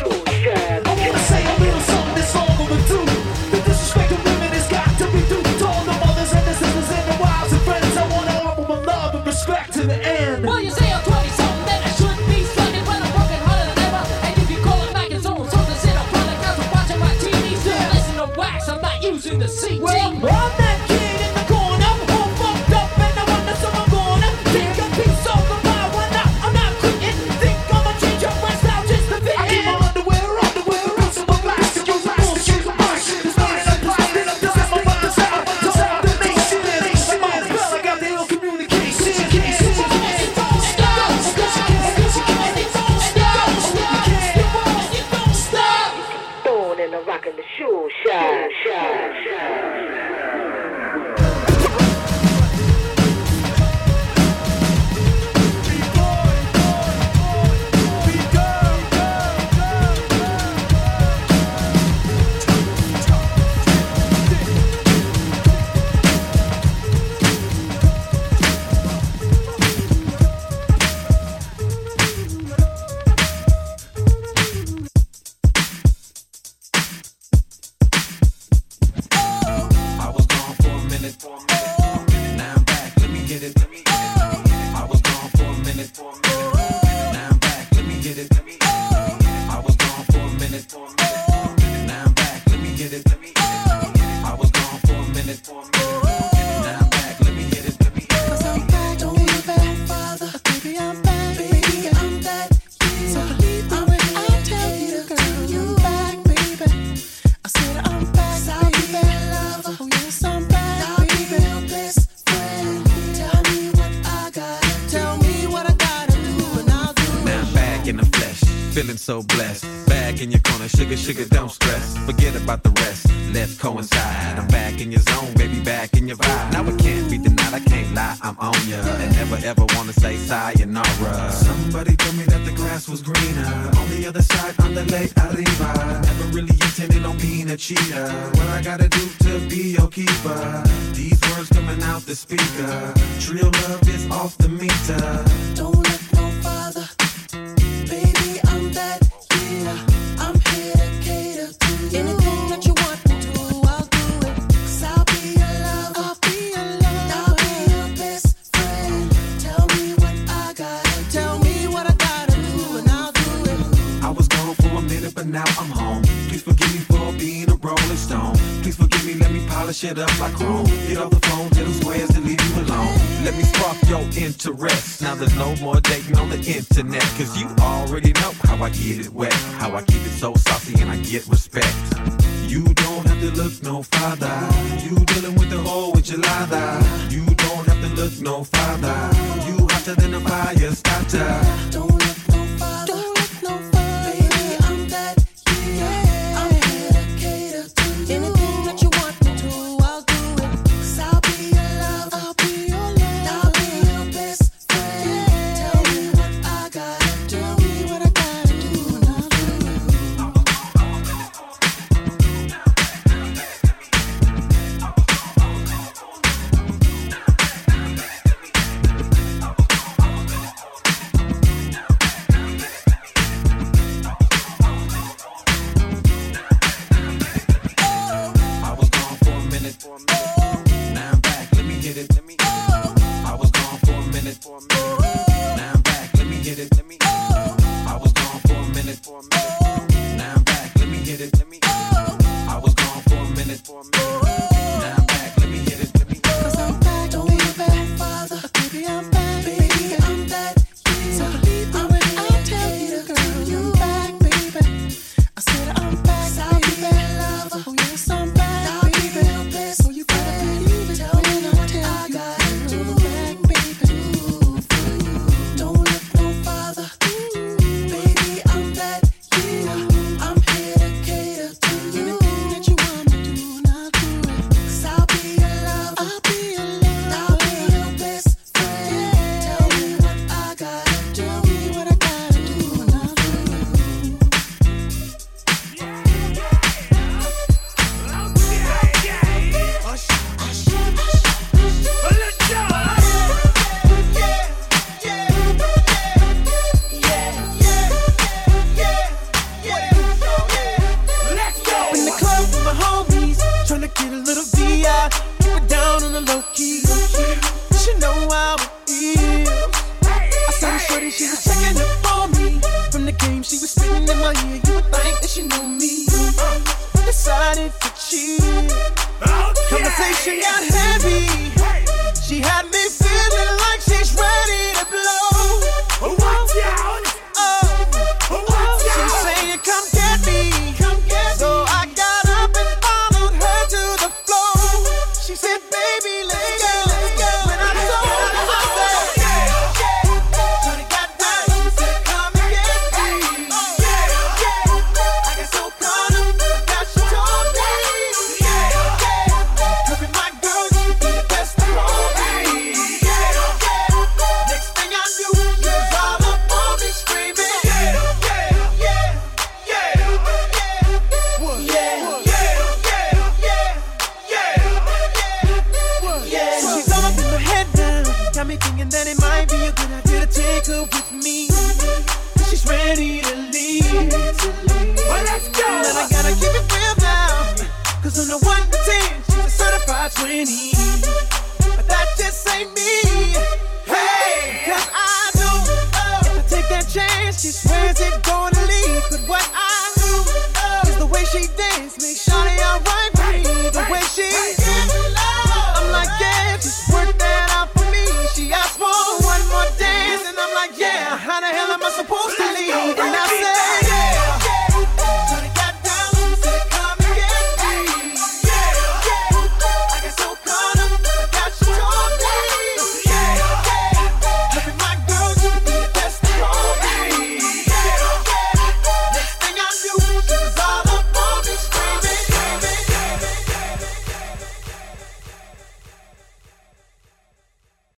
get 83.39 83.55
it. 83.55 83.86